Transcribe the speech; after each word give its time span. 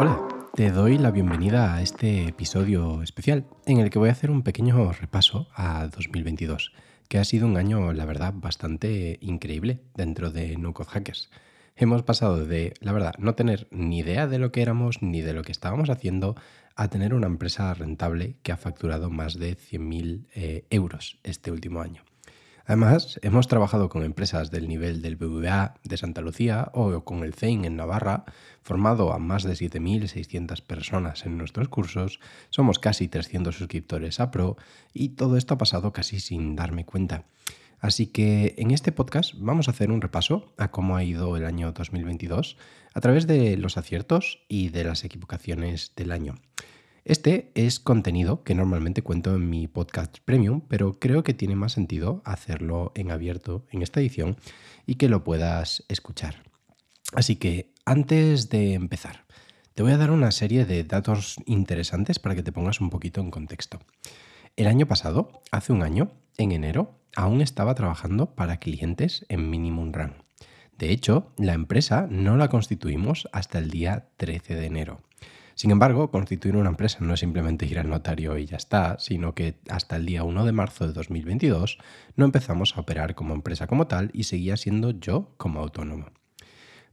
Hola, 0.00 0.28
te 0.54 0.70
doy 0.70 0.96
la 0.96 1.10
bienvenida 1.10 1.74
a 1.74 1.82
este 1.82 2.28
episodio 2.28 3.02
especial 3.02 3.46
en 3.66 3.80
el 3.80 3.90
que 3.90 3.98
voy 3.98 4.10
a 4.10 4.12
hacer 4.12 4.30
un 4.30 4.44
pequeño 4.44 4.92
repaso 4.92 5.48
a 5.56 5.88
2022, 5.88 6.70
que 7.08 7.18
ha 7.18 7.24
sido 7.24 7.48
un 7.48 7.56
año, 7.56 7.92
la 7.92 8.04
verdad, 8.04 8.32
bastante 8.36 9.18
increíble 9.20 9.80
dentro 9.96 10.30
de 10.30 10.56
No 10.56 10.72
Code 10.72 10.90
Hackers. 10.90 11.30
Hemos 11.74 12.04
pasado 12.04 12.46
de, 12.46 12.74
la 12.78 12.92
verdad, 12.92 13.14
no 13.18 13.34
tener 13.34 13.66
ni 13.72 13.98
idea 13.98 14.28
de 14.28 14.38
lo 14.38 14.52
que 14.52 14.62
éramos 14.62 15.02
ni 15.02 15.20
de 15.20 15.32
lo 15.32 15.42
que 15.42 15.50
estábamos 15.50 15.90
haciendo 15.90 16.36
a 16.76 16.86
tener 16.86 17.12
una 17.12 17.26
empresa 17.26 17.74
rentable 17.74 18.36
que 18.44 18.52
ha 18.52 18.56
facturado 18.56 19.10
más 19.10 19.36
de 19.36 19.56
100.000 19.56 20.28
eh, 20.36 20.64
euros 20.70 21.18
este 21.24 21.50
último 21.50 21.80
año. 21.80 22.04
Además, 22.68 23.18
hemos 23.22 23.48
trabajado 23.48 23.88
con 23.88 24.04
empresas 24.04 24.50
del 24.50 24.68
nivel 24.68 25.00
del 25.00 25.16
BBVA 25.16 25.76
de 25.84 25.96
Santa 25.96 26.20
Lucía 26.20 26.70
o 26.74 27.02
con 27.02 27.24
el 27.24 27.32
CEIN 27.32 27.64
en 27.64 27.76
Navarra, 27.76 28.26
formado 28.62 29.14
a 29.14 29.18
más 29.18 29.42
de 29.42 29.54
7.600 29.54 30.60
personas 30.60 31.24
en 31.24 31.38
nuestros 31.38 31.68
cursos, 31.68 32.20
somos 32.50 32.78
casi 32.78 33.08
300 33.08 33.56
suscriptores 33.56 34.20
a 34.20 34.30
Pro 34.30 34.58
y 34.92 35.10
todo 35.10 35.38
esto 35.38 35.54
ha 35.54 35.58
pasado 35.58 35.94
casi 35.94 36.20
sin 36.20 36.56
darme 36.56 36.84
cuenta. 36.84 37.24
Así 37.80 38.08
que 38.08 38.54
en 38.58 38.70
este 38.72 38.92
podcast 38.92 39.32
vamos 39.38 39.68
a 39.68 39.70
hacer 39.70 39.90
un 39.90 40.02
repaso 40.02 40.52
a 40.58 40.70
cómo 40.70 40.94
ha 40.94 41.04
ido 41.04 41.38
el 41.38 41.46
año 41.46 41.72
2022 41.72 42.58
a 42.92 43.00
través 43.00 43.26
de 43.26 43.56
los 43.56 43.78
aciertos 43.78 44.40
y 44.46 44.68
de 44.68 44.84
las 44.84 45.04
equivocaciones 45.04 45.94
del 45.96 46.12
año. 46.12 46.34
Este 47.08 47.50
es 47.54 47.80
contenido 47.80 48.44
que 48.44 48.54
normalmente 48.54 49.00
cuento 49.00 49.34
en 49.34 49.48
mi 49.48 49.66
podcast 49.66 50.18
premium, 50.26 50.60
pero 50.68 51.00
creo 51.00 51.22
que 51.22 51.32
tiene 51.32 51.56
más 51.56 51.72
sentido 51.72 52.20
hacerlo 52.26 52.92
en 52.94 53.10
abierto 53.10 53.64
en 53.70 53.80
esta 53.80 54.00
edición 54.00 54.36
y 54.84 54.96
que 54.96 55.08
lo 55.08 55.24
puedas 55.24 55.84
escuchar. 55.88 56.42
Así 57.14 57.36
que 57.36 57.72
antes 57.86 58.50
de 58.50 58.74
empezar, 58.74 59.24
te 59.72 59.82
voy 59.82 59.92
a 59.92 59.96
dar 59.96 60.10
una 60.10 60.30
serie 60.32 60.66
de 60.66 60.84
datos 60.84 61.36
interesantes 61.46 62.18
para 62.18 62.34
que 62.34 62.42
te 62.42 62.52
pongas 62.52 62.78
un 62.78 62.90
poquito 62.90 63.22
en 63.22 63.30
contexto. 63.30 63.78
El 64.56 64.66
año 64.66 64.84
pasado, 64.84 65.40
hace 65.50 65.72
un 65.72 65.82
año, 65.82 66.10
en 66.36 66.52
enero, 66.52 67.00
aún 67.16 67.40
estaba 67.40 67.74
trabajando 67.74 68.34
para 68.34 68.58
clientes 68.58 69.24
en 69.30 69.48
Minimum 69.48 69.94
Run. 69.94 70.12
De 70.76 70.90
hecho, 70.90 71.32
la 71.38 71.54
empresa 71.54 72.06
no 72.10 72.36
la 72.36 72.48
constituimos 72.48 73.30
hasta 73.32 73.60
el 73.60 73.70
día 73.70 74.10
13 74.18 74.56
de 74.56 74.66
enero. 74.66 75.07
Sin 75.58 75.72
embargo, 75.72 76.12
constituir 76.12 76.54
una 76.54 76.68
empresa 76.68 76.98
no 77.00 77.14
es 77.14 77.18
simplemente 77.18 77.66
ir 77.66 77.80
al 77.80 77.90
notario 77.90 78.38
y 78.38 78.46
ya 78.46 78.56
está, 78.56 78.96
sino 79.00 79.34
que 79.34 79.56
hasta 79.68 79.96
el 79.96 80.06
día 80.06 80.22
1 80.22 80.44
de 80.44 80.52
marzo 80.52 80.86
de 80.86 80.92
2022 80.92 81.78
no 82.14 82.24
empezamos 82.24 82.76
a 82.76 82.80
operar 82.80 83.16
como 83.16 83.34
empresa 83.34 83.66
como 83.66 83.88
tal 83.88 84.12
y 84.14 84.22
seguía 84.22 84.56
siendo 84.56 84.92
yo 84.92 85.34
como 85.36 85.58
autónomo. 85.58 86.12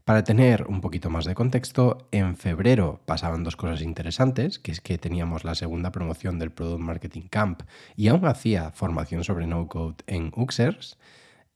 Para 0.04 0.24
tener 0.24 0.66
un 0.66 0.82
poquito 0.82 1.12
más 1.12 1.26
de 1.26 1.36
contexto, 1.36 2.08
en 2.10 2.38
febrero 2.38 3.02
pasaban 3.06 3.44
dos 3.44 3.56
cosas 3.56 3.84
interesantes, 3.84 4.58
que 4.58 4.72
es 4.72 4.82
que 4.82 4.98
teníamos 4.98 5.44
la 5.44 5.54
segunda 5.54 5.92
promoción 5.92 6.40
del 6.40 6.52
Product 6.52 6.82
Marketing 6.82 7.28
Camp 7.30 7.62
y 7.96 8.08
aún 8.08 8.26
hacía 8.26 8.72
formación 8.72 9.24
sobre 9.24 9.46
no-code 9.46 9.98
en 10.08 10.32
Uxers. 10.36 10.98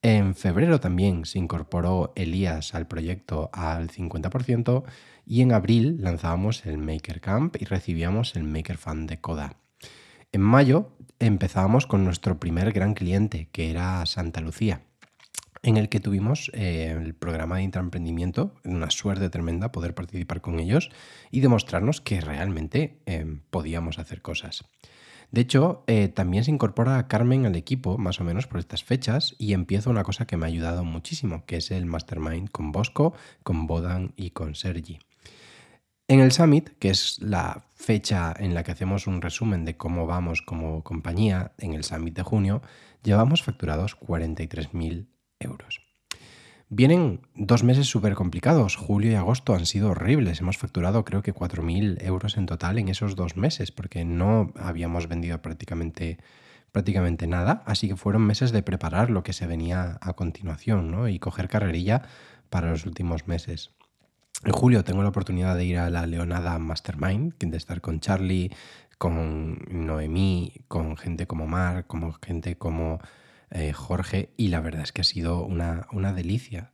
En 0.02 0.33
febrero 0.33 0.80
también 0.80 1.25
se 1.25 1.39
incorporó 1.39 2.14
Elías 2.16 2.73
al 2.73 2.88
proyecto 2.88 3.50
al 3.52 3.89
50% 3.89 4.83
y 5.25 5.41
en 5.41 5.52
abril 5.52 5.97
lanzábamos 6.00 6.66
el 6.66 6.78
Maker 6.78 7.19
Camp 7.19 7.58
y 7.59 7.66
recibíamos 7.66 8.36
el 8.38 8.45
Maker 8.45 8.78
Fan 8.78 9.08
de 9.08 9.19
Coda. 9.19 9.58
En 10.31 10.41
mayo 10.41 10.95
empezábamos 11.19 11.86
con 11.86 12.06
nuestro 12.06 12.39
primer 12.39 12.72
gran 12.72 12.94
cliente, 12.94 13.50
que 13.52 13.72
era 13.72 14.06
Santa 14.06 14.39
Lucía, 14.39 14.83
en 15.64 15.75
el 15.75 15.89
que 15.89 16.00
tuvimos 16.00 16.50
eh, 16.53 16.95
el 16.97 17.13
programa 17.13 17.58
de 17.58 17.63
intraemprendimiento, 17.63 18.56
una 18.63 18.91
suerte 18.91 19.30
tremenda 19.30 19.73
poder 19.73 19.95
participar 19.95 20.39
con 20.39 20.59
ellos 20.59 20.91
y 21.30 21.41
demostrarnos 21.41 22.00
que 22.00 22.22
realmente 22.22 23.02
eh, 23.06 23.25
podíamos 23.50 24.00
hacer 24.00 24.22
cosas. 24.22 24.63
De 25.31 25.41
hecho, 25.41 25.84
eh, 25.85 26.07
también 26.07 26.44
se 26.44 26.51
incorpora 26.51 26.97
a 26.97 27.07
Carmen 27.07 27.45
al 27.45 27.56
equipo, 27.56 27.97
más 27.97 28.19
o 28.19 28.23
menos 28.23 28.47
por 28.47 28.59
estas 28.59 28.84
fechas, 28.84 29.35
y 29.38 29.53
empieza 29.53 29.90
una 29.90 30.03
cosa 30.03 30.25
que 30.25 30.38
me 30.38 30.45
ha 30.45 30.47
ayudado 30.47 30.84
muchísimo, 30.84 31.45
que 31.45 31.57
es 31.57 31.69
el 31.69 31.85
Mastermind 31.85 32.50
con 32.50 32.72
Bosco, 32.72 33.13
con 33.44 33.68
Bodan 33.68 34.13
y 34.16 34.31
con 34.31 34.56
Sergi. 34.56 35.00
En 36.07 36.19
el 36.19 36.31
Summit, 36.31 36.69
que 36.79 36.89
es 36.89 37.19
la 37.22 37.66
fecha 37.75 38.34
en 38.35 38.56
la 38.56 38.63
que 38.63 38.72
hacemos 38.72 39.06
un 39.06 39.22
resumen 39.22 39.66
de 39.66 39.78
cómo 39.78 40.07
vamos 40.07 40.41
como 40.41 40.84
compañía, 40.84 41.51
en 41.59 41.73
el 41.73 41.84
Summit 41.84 42.16
de 42.16 42.23
junio, 42.23 42.63
llevamos 43.03 43.44
facturados 43.44 43.95
43.000 44.00 45.06
euros. 45.39 45.88
Vienen 46.72 47.22
dos 47.34 47.63
meses 47.63 47.88
súper 47.88 48.13
complicados. 48.13 48.75
Julio 48.75 49.12
y 49.12 49.16
agosto 49.16 49.56
han 49.56 49.66
sido 49.66 49.90
horribles. 49.90 50.40
Hemos 50.40 50.59
facturado 50.59 51.03
creo 51.03 51.24
que 51.24 51.34
4.000 51.34 52.03
euros 52.03 52.38
en 52.38 52.46
total 52.46 52.78
en 52.78 52.90
esos 52.90 53.16
dos 53.16 53.35
meses 53.35 53.72
porque 53.72 54.06
no 54.06 54.53
habíamos 54.56 55.07
vendido 55.07 55.41
prácticamente, 55.41 56.19
prácticamente 56.72 57.25
nada. 57.25 57.63
Así 57.66 57.88
que 57.88 57.96
fueron 57.96 58.22
meses 58.22 58.52
de 58.52 58.62
preparar 58.62 59.09
lo 59.09 59.24
que 59.24 59.34
se 59.34 59.47
venía 59.47 59.97
a 60.00 60.13
continuación 60.13 60.91
¿no? 60.91 61.07
y 61.07 61.18
coger 61.18 61.50
carrerilla 61.50 62.03
para 62.52 62.69
los 62.69 62.86
últimos 62.86 63.28
meses. 63.28 63.72
En 64.46 64.51
julio 64.51 64.84
tengo 64.84 65.01
la 65.01 65.09
oportunidad 65.09 65.56
de 65.56 65.66
ir 65.66 65.80
a 65.80 65.90
la 65.90 66.06
Leonada 66.06 66.59
Mastermind, 66.59 67.34
de 67.40 67.57
estar 67.57 67.81
con 67.81 68.00
Charlie, 68.00 68.51
con 69.00 69.57
Noemí, 69.69 70.53
con 70.68 70.97
gente 70.97 71.25
como 71.25 71.47
Mar, 71.47 71.88
como 71.88 72.13
gente 72.13 72.57
como 72.57 73.00
eh, 73.52 73.74
Jorge, 73.74 74.30
y 74.38 74.50
la 74.50 74.62
verdad 74.62 74.84
es 74.84 74.92
que 74.92 75.02
ha 75.02 75.06
sido 75.06 75.44
una, 75.44 75.88
una 75.92 76.14
delicia. 76.14 76.72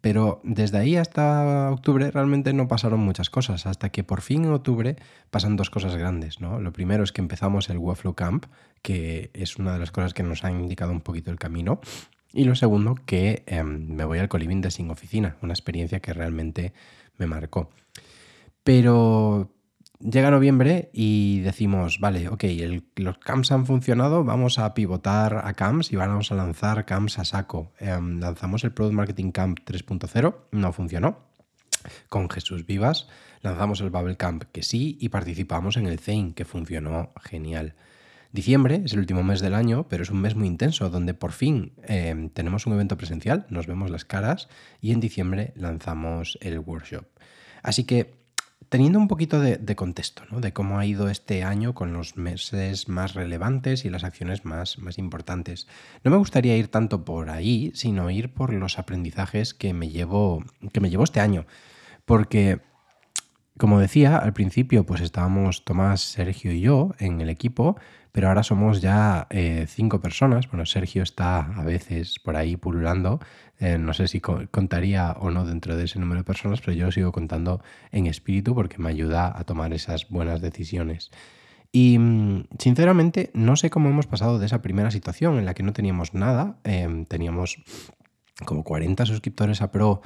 Pero 0.00 0.40
desde 0.44 0.78
ahí 0.78 0.96
hasta 0.96 1.70
octubre 1.70 2.10
realmente 2.10 2.52
no 2.52 2.68
pasaron 2.68 3.00
muchas 3.00 3.30
cosas, 3.30 3.66
hasta 3.66 3.90
que 3.90 4.04
por 4.04 4.20
fin 4.20 4.44
en 4.44 4.52
octubre 4.52 4.96
pasan 5.30 5.56
dos 5.56 5.70
cosas 5.70 5.96
grandes. 5.96 6.40
¿no? 6.40 6.60
Lo 6.60 6.72
primero 6.72 7.04
es 7.04 7.12
que 7.12 7.20
empezamos 7.20 7.70
el 7.70 7.78
Webflow 7.78 8.14
Camp, 8.14 8.46
que 8.82 9.30
es 9.32 9.56
una 9.56 9.72
de 9.72 9.78
las 9.78 9.92
cosas 9.92 10.12
que 10.12 10.22
nos 10.22 10.44
han 10.44 10.60
indicado 10.60 10.92
un 10.92 11.00
poquito 11.00 11.30
el 11.30 11.38
camino. 11.38 11.80
Y 12.32 12.44
lo 12.44 12.56
segundo, 12.56 12.96
que 13.06 13.44
em, 13.46 13.94
me 13.94 14.04
voy 14.04 14.18
al 14.18 14.28
coliving 14.28 14.60
de 14.60 14.72
sin 14.72 14.90
oficina, 14.90 15.36
una 15.40 15.52
experiencia 15.52 16.00
que 16.00 16.12
realmente 16.12 16.72
me 17.16 17.26
marcó. 17.26 17.70
Pero 18.64 19.52
llega 20.00 20.30
noviembre 20.30 20.90
y 20.92 21.40
decimos, 21.40 21.98
vale, 22.00 22.28
ok, 22.28 22.44
los 22.96 23.18
CAMS 23.18 23.52
han 23.52 23.66
funcionado, 23.66 24.24
vamos 24.24 24.58
a 24.58 24.74
pivotar 24.74 25.42
a 25.44 25.54
CAMS 25.54 25.92
y 25.92 25.96
vamos 25.96 26.32
a 26.32 26.34
lanzar 26.34 26.84
CAMS 26.84 27.18
a 27.18 27.24
saco. 27.24 27.72
Em, 27.78 28.20
lanzamos 28.20 28.64
el 28.64 28.72
Product 28.72 28.94
Marketing 28.94 29.30
Camp 29.30 29.60
3.0, 29.64 30.34
no 30.52 30.72
funcionó. 30.72 31.18
Con 32.08 32.30
Jesús 32.30 32.66
Vivas 32.66 33.08
lanzamos 33.42 33.80
el 33.80 33.90
Bubble 33.90 34.16
Camp 34.16 34.44
que 34.52 34.62
sí 34.62 34.96
y 35.00 35.10
participamos 35.10 35.76
en 35.76 35.86
el 35.86 35.98
Zane 35.98 36.32
que 36.34 36.44
funcionó 36.44 37.12
genial. 37.22 37.74
Diciembre 38.32 38.82
es 38.84 38.94
el 38.94 38.98
último 38.98 39.22
mes 39.22 39.40
del 39.40 39.54
año, 39.54 39.86
pero 39.88 40.02
es 40.02 40.10
un 40.10 40.20
mes 40.20 40.34
muy 40.34 40.48
intenso 40.48 40.90
donde 40.90 41.14
por 41.14 41.30
fin 41.30 41.72
em, 41.84 42.30
tenemos 42.30 42.66
un 42.66 42.72
evento 42.72 42.96
presencial, 42.96 43.46
nos 43.48 43.66
vemos 43.66 43.90
las 43.90 44.04
caras 44.04 44.48
y 44.80 44.92
en 44.92 45.00
diciembre 45.00 45.52
lanzamos 45.56 46.36
el 46.40 46.58
workshop. 46.58 47.04
Así 47.62 47.84
que 47.84 48.23
teniendo 48.68 48.98
un 48.98 49.08
poquito 49.08 49.40
de, 49.40 49.76
contexto, 49.76 50.24
¿no? 50.30 50.40
de 50.40 50.52
cómo 50.52 50.78
ha 50.78 50.86
ido 50.86 51.08
este 51.08 51.44
año 51.44 51.74
con 51.74 51.92
los 51.92 52.16
meses 52.16 52.88
más 52.88 53.14
relevantes 53.14 53.84
y 53.84 53.90
las 53.90 54.04
acciones 54.04 54.44
más, 54.44 54.78
más 54.78 54.98
importantes, 54.98 55.66
no 56.02 56.10
me 56.10 56.16
gustaría 56.16 56.56
ir 56.56 56.68
tanto 56.68 57.04
por 57.04 57.30
ahí, 57.30 57.72
sino 57.74 58.10
ir 58.10 58.32
por 58.32 58.52
los 58.52 58.78
aprendizajes 58.78 59.54
que 59.54 59.72
me 59.72 59.88
llevo, 59.88 60.44
que 60.72 60.80
me 60.80 60.90
llevo 60.90 61.04
este 61.04 61.20
año. 61.20 61.46
Porque 62.04 62.60
como 63.58 63.78
decía, 63.78 64.16
al 64.16 64.32
principio 64.32 64.84
pues 64.84 65.00
estábamos 65.00 65.64
Tomás, 65.64 66.00
Sergio 66.00 66.52
y 66.52 66.60
yo 66.60 66.94
en 66.98 67.20
el 67.20 67.28
equipo, 67.28 67.76
pero 68.10 68.28
ahora 68.28 68.42
somos 68.42 68.80
ya 68.80 69.26
eh, 69.30 69.66
cinco 69.68 70.00
personas. 70.00 70.48
Bueno, 70.48 70.66
Sergio 70.66 71.02
está 71.02 71.40
a 71.40 71.64
veces 71.64 72.18
por 72.18 72.36
ahí 72.36 72.56
pululando. 72.56 73.20
Eh, 73.58 73.78
no 73.78 73.92
sé 73.92 74.08
si 74.08 74.20
contaría 74.20 75.12
o 75.18 75.30
no 75.30 75.44
dentro 75.44 75.76
de 75.76 75.84
ese 75.84 75.98
número 75.98 76.20
de 76.20 76.24
personas, 76.24 76.60
pero 76.60 76.72
yo 76.72 76.86
lo 76.86 76.92
sigo 76.92 77.12
contando 77.12 77.62
en 77.92 78.06
espíritu 78.06 78.54
porque 78.54 78.78
me 78.78 78.90
ayuda 78.90 79.32
a 79.36 79.44
tomar 79.44 79.72
esas 79.72 80.08
buenas 80.08 80.40
decisiones. 80.40 81.10
Y 81.72 81.98
mm, 81.98 82.46
sinceramente 82.58 83.30
no 83.34 83.56
sé 83.56 83.68
cómo 83.68 83.88
hemos 83.88 84.06
pasado 84.06 84.38
de 84.38 84.46
esa 84.46 84.62
primera 84.62 84.92
situación 84.92 85.38
en 85.38 85.44
la 85.44 85.54
que 85.54 85.64
no 85.64 85.72
teníamos 85.72 86.14
nada, 86.14 86.58
em, 86.62 87.04
teníamos 87.04 87.62
como 88.44 88.62
40 88.62 89.06
suscriptores 89.06 89.60
a 89.60 89.72
Pro, 89.72 90.02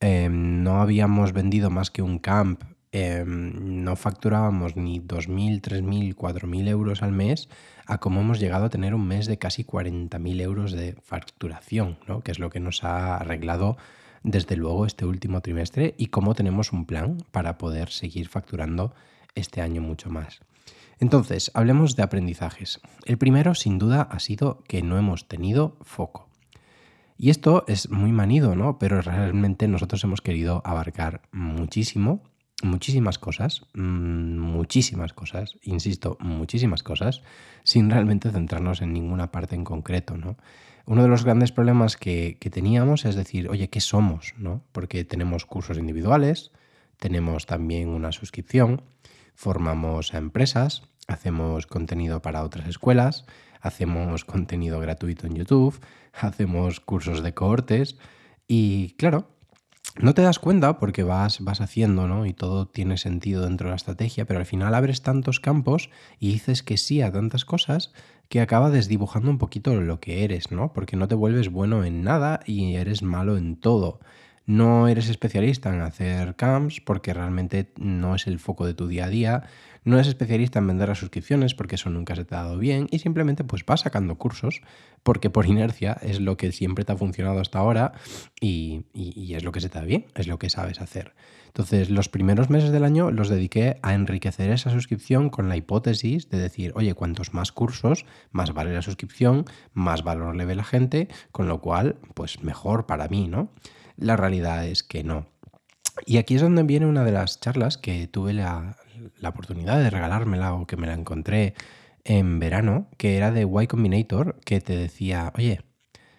em, 0.00 0.64
no 0.64 0.80
habíamos 0.80 1.32
vendido 1.32 1.70
más 1.70 1.92
que 1.92 2.02
un 2.02 2.18
camp 2.18 2.62
Em, 2.96 3.82
no 3.82 3.96
facturábamos 3.96 4.76
ni 4.76 5.00
2.000, 5.00 5.60
3.000, 5.60 6.14
4.000 6.14 6.68
euros 6.68 7.02
al 7.02 7.10
mes 7.10 7.48
a 7.86 7.98
cómo 7.98 8.20
hemos 8.20 8.38
llegado 8.38 8.66
a 8.66 8.70
tener 8.70 8.94
un 8.94 9.04
mes 9.04 9.26
de 9.26 9.36
casi 9.36 9.64
40.000 9.64 10.40
euros 10.40 10.70
de 10.70 10.94
facturación, 11.02 11.98
¿no? 12.06 12.20
que 12.20 12.30
es 12.30 12.38
lo 12.38 12.50
que 12.50 12.60
nos 12.60 12.84
ha 12.84 13.16
arreglado 13.16 13.76
desde 14.22 14.54
luego 14.54 14.86
este 14.86 15.06
último 15.06 15.40
trimestre 15.40 15.96
y 15.98 16.06
cómo 16.06 16.36
tenemos 16.36 16.72
un 16.72 16.86
plan 16.86 17.18
para 17.32 17.58
poder 17.58 17.90
seguir 17.90 18.28
facturando 18.28 18.94
este 19.34 19.60
año 19.60 19.82
mucho 19.82 20.08
más. 20.08 20.42
Entonces, 21.00 21.50
hablemos 21.54 21.96
de 21.96 22.04
aprendizajes. 22.04 22.80
El 23.06 23.18
primero, 23.18 23.56
sin 23.56 23.80
duda, 23.80 24.02
ha 24.02 24.20
sido 24.20 24.62
que 24.68 24.82
no 24.82 24.98
hemos 24.98 25.26
tenido 25.26 25.78
foco. 25.82 26.28
Y 27.18 27.30
esto 27.30 27.64
es 27.66 27.90
muy 27.90 28.12
manido, 28.12 28.54
¿no? 28.54 28.78
Pero 28.78 29.02
realmente 29.02 29.66
nosotros 29.66 30.04
hemos 30.04 30.20
querido 30.20 30.62
abarcar 30.64 31.22
muchísimo 31.32 32.22
muchísimas 32.62 33.18
cosas, 33.18 33.66
mm, 33.74 34.38
muchísimas 34.38 35.12
cosas, 35.12 35.58
insisto, 35.62 36.16
muchísimas 36.20 36.82
cosas, 36.82 37.22
sin 37.64 37.90
realmente 37.90 38.30
centrarnos 38.30 38.80
en 38.82 38.92
ninguna 38.92 39.30
parte 39.30 39.54
en 39.54 39.64
concreto, 39.64 40.16
¿no? 40.16 40.36
Uno 40.86 41.02
de 41.02 41.08
los 41.08 41.24
grandes 41.24 41.50
problemas 41.50 41.96
que, 41.96 42.36
que 42.38 42.50
teníamos 42.50 43.06
es 43.06 43.14
decir, 43.14 43.48
oye, 43.48 43.70
¿qué 43.70 43.80
somos? 43.80 44.34
¿no? 44.36 44.62
Porque 44.72 45.04
tenemos 45.04 45.46
cursos 45.46 45.78
individuales, 45.78 46.52
tenemos 46.98 47.46
también 47.46 47.88
una 47.88 48.12
suscripción, 48.12 48.82
formamos 49.34 50.12
a 50.12 50.18
empresas, 50.18 50.82
hacemos 51.06 51.66
contenido 51.66 52.20
para 52.20 52.44
otras 52.44 52.68
escuelas, 52.68 53.24
hacemos 53.60 54.26
contenido 54.26 54.78
gratuito 54.78 55.26
en 55.26 55.36
YouTube, 55.36 55.80
hacemos 56.12 56.80
cursos 56.80 57.22
de 57.22 57.32
cohortes 57.32 57.96
y 58.46 58.94
claro, 58.98 59.30
no 59.96 60.14
te 60.14 60.22
das 60.22 60.38
cuenta 60.38 60.78
porque 60.78 61.02
vas, 61.02 61.40
vas 61.40 61.60
haciendo, 61.60 62.08
¿no? 62.08 62.26
Y 62.26 62.32
todo 62.32 62.66
tiene 62.66 62.98
sentido 62.98 63.44
dentro 63.44 63.68
de 63.68 63.72
la 63.72 63.76
estrategia, 63.76 64.24
pero 64.24 64.40
al 64.40 64.46
final 64.46 64.74
abres 64.74 65.02
tantos 65.02 65.40
campos 65.40 65.90
y 66.18 66.32
dices 66.32 66.62
que 66.62 66.76
sí 66.76 67.00
a 67.00 67.12
tantas 67.12 67.44
cosas 67.44 67.92
que 68.28 68.40
acaba 68.40 68.70
desdibujando 68.70 69.30
un 69.30 69.38
poquito 69.38 69.74
lo 69.74 70.00
que 70.00 70.24
eres, 70.24 70.50
¿no? 70.50 70.72
Porque 70.72 70.96
no 70.96 71.06
te 71.08 71.14
vuelves 71.14 71.50
bueno 71.50 71.84
en 71.84 72.02
nada 72.02 72.40
y 72.46 72.74
eres 72.74 73.02
malo 73.02 73.36
en 73.36 73.56
todo. 73.56 74.00
No 74.46 74.88
eres 74.88 75.08
especialista 75.08 75.72
en 75.74 75.80
hacer 75.80 76.36
camps 76.36 76.80
porque 76.80 77.14
realmente 77.14 77.72
no 77.76 78.14
es 78.14 78.26
el 78.26 78.38
foco 78.38 78.66
de 78.66 78.74
tu 78.74 78.86
día 78.88 79.06
a 79.06 79.08
día. 79.08 79.42
No 79.84 79.96
eres 79.96 80.08
especialista 80.08 80.58
en 80.58 80.66
vender 80.66 80.88
las 80.88 80.98
suscripciones 80.98 81.54
porque 81.54 81.76
eso 81.76 81.88
nunca 81.88 82.14
se 82.14 82.24
te 82.24 82.34
ha 82.34 82.42
dado 82.42 82.58
bien. 82.58 82.86
Y 82.90 82.98
simplemente 82.98 83.44
pues 83.44 83.64
vas 83.64 83.80
sacando 83.80 84.16
cursos 84.16 84.60
porque 85.02 85.30
por 85.30 85.46
inercia 85.46 85.96
es 86.02 86.20
lo 86.20 86.36
que 86.36 86.52
siempre 86.52 86.84
te 86.84 86.92
ha 86.92 86.96
funcionado 86.96 87.40
hasta 87.40 87.58
ahora 87.58 87.92
y, 88.40 88.84
y 88.92 89.34
es 89.34 89.44
lo 89.44 89.52
que 89.52 89.60
se 89.60 89.68
te 89.68 89.78
da 89.78 89.84
bien, 89.84 90.06
es 90.14 90.26
lo 90.26 90.38
que 90.38 90.50
sabes 90.50 90.80
hacer. 90.80 91.14
Entonces 91.54 91.88
los 91.88 92.08
primeros 92.08 92.50
meses 92.50 92.72
del 92.72 92.82
año 92.82 93.12
los 93.12 93.28
dediqué 93.28 93.78
a 93.82 93.94
enriquecer 93.94 94.50
esa 94.50 94.70
suscripción 94.70 95.30
con 95.30 95.48
la 95.48 95.56
hipótesis 95.56 96.28
de 96.28 96.38
decir, 96.38 96.72
oye, 96.74 96.94
cuantos 96.94 97.32
más 97.32 97.52
cursos, 97.52 98.06
más 98.32 98.52
vale 98.52 98.74
la 98.74 98.82
suscripción, 98.82 99.44
más 99.72 100.02
valor 100.02 100.34
le 100.34 100.46
ve 100.46 100.56
la 100.56 100.64
gente, 100.64 101.06
con 101.30 101.46
lo 101.46 101.60
cual 101.60 101.96
pues 102.14 102.42
mejor 102.42 102.86
para 102.86 103.06
mí, 103.06 103.28
¿no? 103.28 103.50
La 103.96 104.16
realidad 104.16 104.66
es 104.66 104.82
que 104.82 105.04
no. 105.04 105.26
Y 106.06 106.16
aquí 106.16 106.34
es 106.34 106.42
donde 106.42 106.62
viene 106.64 106.86
una 106.86 107.04
de 107.04 107.12
las 107.12 107.40
charlas 107.40 107.78
que 107.78 108.06
tuve 108.08 108.32
la, 108.32 108.76
oportunidad 109.24 109.78
de 109.78 109.90
regalármela 109.90 110.54
o 110.54 110.66
que 110.66 110.76
me 110.76 110.86
la 110.86 110.94
encontré 110.94 111.54
en 112.04 112.38
verano, 112.38 112.88
que 112.98 113.16
era 113.16 113.30
de 113.30 113.42
Y 113.42 113.66
Combinator, 113.66 114.40
que 114.44 114.60
te 114.60 114.76
decía, 114.76 115.32
oye, 115.36 115.62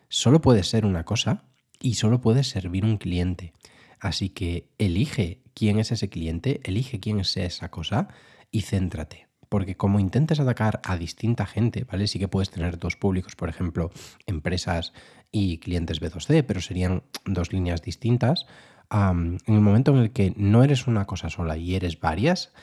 solo 0.07 0.41
puedes 0.41 0.67
ser 0.67 0.85
una 0.85 1.03
cosa 1.03 1.43
y 1.79 1.95
solo 1.95 2.21
puedes 2.21 2.47
servir 2.47 2.85
un 2.85 2.97
cliente. 2.97 3.53
Así 3.99 4.29
que 4.29 4.69
elige 4.77 5.41
quién 5.53 5.79
es 5.79 5.91
ese 5.91 6.09
cliente, 6.09 6.61
elige 6.63 6.99
quién 6.99 7.19
es 7.19 7.35
esa 7.37 7.69
cosa 7.69 8.07
y 8.51 8.61
céntrate. 8.61 9.27
Porque 9.49 9.77
como 9.77 9.99
intentes 9.99 10.39
atacar 10.39 10.81
a 10.83 10.97
distinta 10.97 11.45
gente, 11.45 11.83
¿vale? 11.83 12.07
Sí 12.07 12.17
que 12.17 12.27
puedes 12.27 12.49
tener 12.49 12.79
dos 12.79 12.95
públicos, 12.95 13.35
por 13.35 13.49
ejemplo, 13.49 13.91
empresas 14.25 14.93
y 15.31 15.57
clientes 15.59 16.01
B2C, 16.01 16.43
pero 16.45 16.61
serían 16.61 17.03
dos 17.25 17.51
líneas 17.51 17.81
distintas. 17.81 18.45
en 18.91 19.39
el 19.47 19.61
momento 19.61 19.91
en 19.91 19.97
el 19.97 20.11
que 20.11 20.33
no 20.37 20.63
eres 20.63 20.87
una 20.87 21.05
cosa 21.05 21.29
sola 21.29 21.57
y 21.57 21.75
eres 21.75 21.99
varias, 21.99 22.53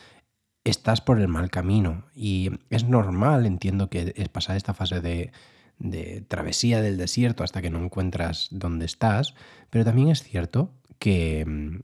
estás 0.64 1.00
por 1.00 1.20
el 1.20 1.28
mal 1.28 1.50
camino. 1.50 2.04
Y 2.14 2.50
es 2.70 2.84
normal, 2.84 3.46
entiendo 3.46 3.90
que 3.90 4.12
es 4.16 4.28
pasar 4.28 4.56
esta 4.56 4.74
fase 4.74 5.00
de, 5.00 5.32
travesía 6.28 6.80
del 6.80 6.96
desierto 6.96 7.44
hasta 7.44 7.60
que 7.62 7.70
no 7.70 7.82
encuentras 7.82 8.48
dónde 8.50 8.86
estás, 8.86 9.34
pero 9.70 9.84
también 9.84 10.08
es 10.08 10.22
cierto 10.22 10.72
que, 10.98 11.82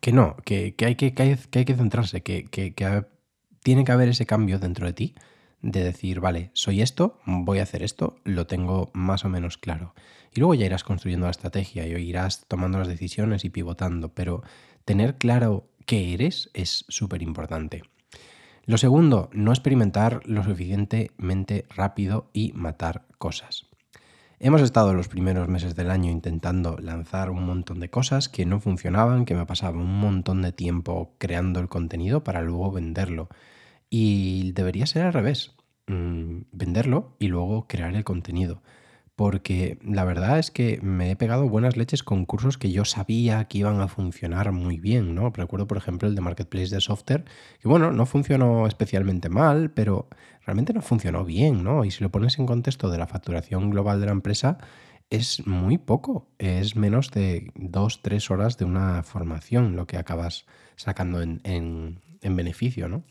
que 0.00 0.12
no, 0.12 0.36
que, 0.44 0.74
hay 0.80 0.94
que, 0.94 1.14
que, 1.14 1.22
hay, 1.22 1.64
que, 1.64 1.74
centrarse, 1.74 2.22
que, 2.22 2.44
que 2.44 3.04
tiene 3.62 3.84
que 3.84 3.92
haber 3.92 4.08
ese 4.08 4.26
cambio 4.26 4.58
dentro 4.58 4.86
de 4.86 4.92
ti 4.92 5.14
de 5.62 5.82
decir, 5.82 6.20
vale, 6.20 6.50
soy 6.52 6.82
esto, 6.82 7.18
voy 7.26 7.58
a 7.58 7.64
hacer 7.64 7.82
esto, 7.82 8.16
lo 8.24 8.46
tengo 8.46 8.90
más 8.94 9.24
o 9.24 9.28
menos 9.28 9.58
claro. 9.58 9.94
Y 10.34 10.40
luego 10.40 10.54
ya 10.54 10.66
irás 10.66 10.84
construyendo 10.84 11.26
la 11.26 11.32
estrategia 11.32 11.86
y 11.86 11.92
irás 11.94 12.46
tomando 12.46 12.78
las 12.78 12.88
decisiones 12.88 13.44
y 13.44 13.50
pivotando, 13.50 14.14
pero 14.14 14.42
tener 14.84 15.16
claro 15.16 15.68
qué 15.86 16.14
eres 16.14 16.50
es 16.54 16.84
súper 16.88 17.22
importante. 17.22 17.82
Lo 18.64 18.76
segundo, 18.76 19.30
no 19.32 19.50
experimentar 19.50 20.20
lo 20.26 20.44
suficientemente 20.44 21.64
rápido 21.74 22.28
y 22.34 22.52
matar 22.52 23.06
cosas. 23.16 23.66
Hemos 24.40 24.62
estado 24.62 24.94
los 24.94 25.08
primeros 25.08 25.48
meses 25.48 25.74
del 25.74 25.90
año 25.90 26.12
intentando 26.12 26.76
lanzar 26.78 27.30
un 27.30 27.44
montón 27.44 27.80
de 27.80 27.90
cosas 27.90 28.28
que 28.28 28.46
no 28.46 28.60
funcionaban, 28.60 29.24
que 29.24 29.34
me 29.34 29.46
pasaba 29.46 29.78
un 29.78 29.98
montón 29.98 30.42
de 30.42 30.52
tiempo 30.52 31.14
creando 31.18 31.58
el 31.58 31.68
contenido 31.68 32.22
para 32.22 32.42
luego 32.42 32.70
venderlo. 32.70 33.28
Y 33.90 34.52
debería 34.52 34.86
ser 34.86 35.02
al 35.02 35.12
revés, 35.12 35.54
mm, 35.86 36.42
venderlo 36.52 37.16
y 37.18 37.28
luego 37.28 37.66
crear 37.66 37.94
el 37.94 38.04
contenido. 38.04 38.62
Porque 39.16 39.80
la 39.82 40.04
verdad 40.04 40.38
es 40.38 40.52
que 40.52 40.78
me 40.80 41.10
he 41.10 41.16
pegado 41.16 41.48
buenas 41.48 41.76
leches 41.76 42.04
con 42.04 42.24
cursos 42.24 42.56
que 42.56 42.70
yo 42.70 42.84
sabía 42.84 43.46
que 43.46 43.58
iban 43.58 43.80
a 43.80 43.88
funcionar 43.88 44.52
muy 44.52 44.78
bien, 44.78 45.14
¿no? 45.14 45.30
Recuerdo, 45.30 45.66
por 45.66 45.76
ejemplo, 45.76 46.08
el 46.08 46.14
de 46.14 46.20
Marketplace 46.20 46.72
de 46.72 46.80
Software, 46.80 47.24
que 47.60 47.66
bueno, 47.68 47.90
no 47.90 48.06
funcionó 48.06 48.68
especialmente 48.68 49.28
mal, 49.28 49.72
pero 49.72 50.08
realmente 50.46 50.72
no 50.72 50.82
funcionó 50.82 51.24
bien, 51.24 51.64
¿no? 51.64 51.84
Y 51.84 51.90
si 51.90 52.04
lo 52.04 52.10
pones 52.12 52.38
en 52.38 52.46
contexto 52.46 52.90
de 52.90 52.98
la 52.98 53.08
facturación 53.08 53.70
global 53.70 53.98
de 54.00 54.06
la 54.06 54.12
empresa, 54.12 54.58
es 55.10 55.44
muy 55.46 55.78
poco, 55.78 56.28
es 56.38 56.76
menos 56.76 57.10
de 57.10 57.50
dos, 57.56 58.02
tres 58.02 58.30
horas 58.30 58.56
de 58.56 58.66
una 58.66 59.02
formación 59.02 59.74
lo 59.74 59.86
que 59.86 59.96
acabas 59.96 60.46
sacando 60.76 61.22
en, 61.22 61.40
en 61.42 62.36
beneficio, 62.36 62.88
¿no? 62.88 63.02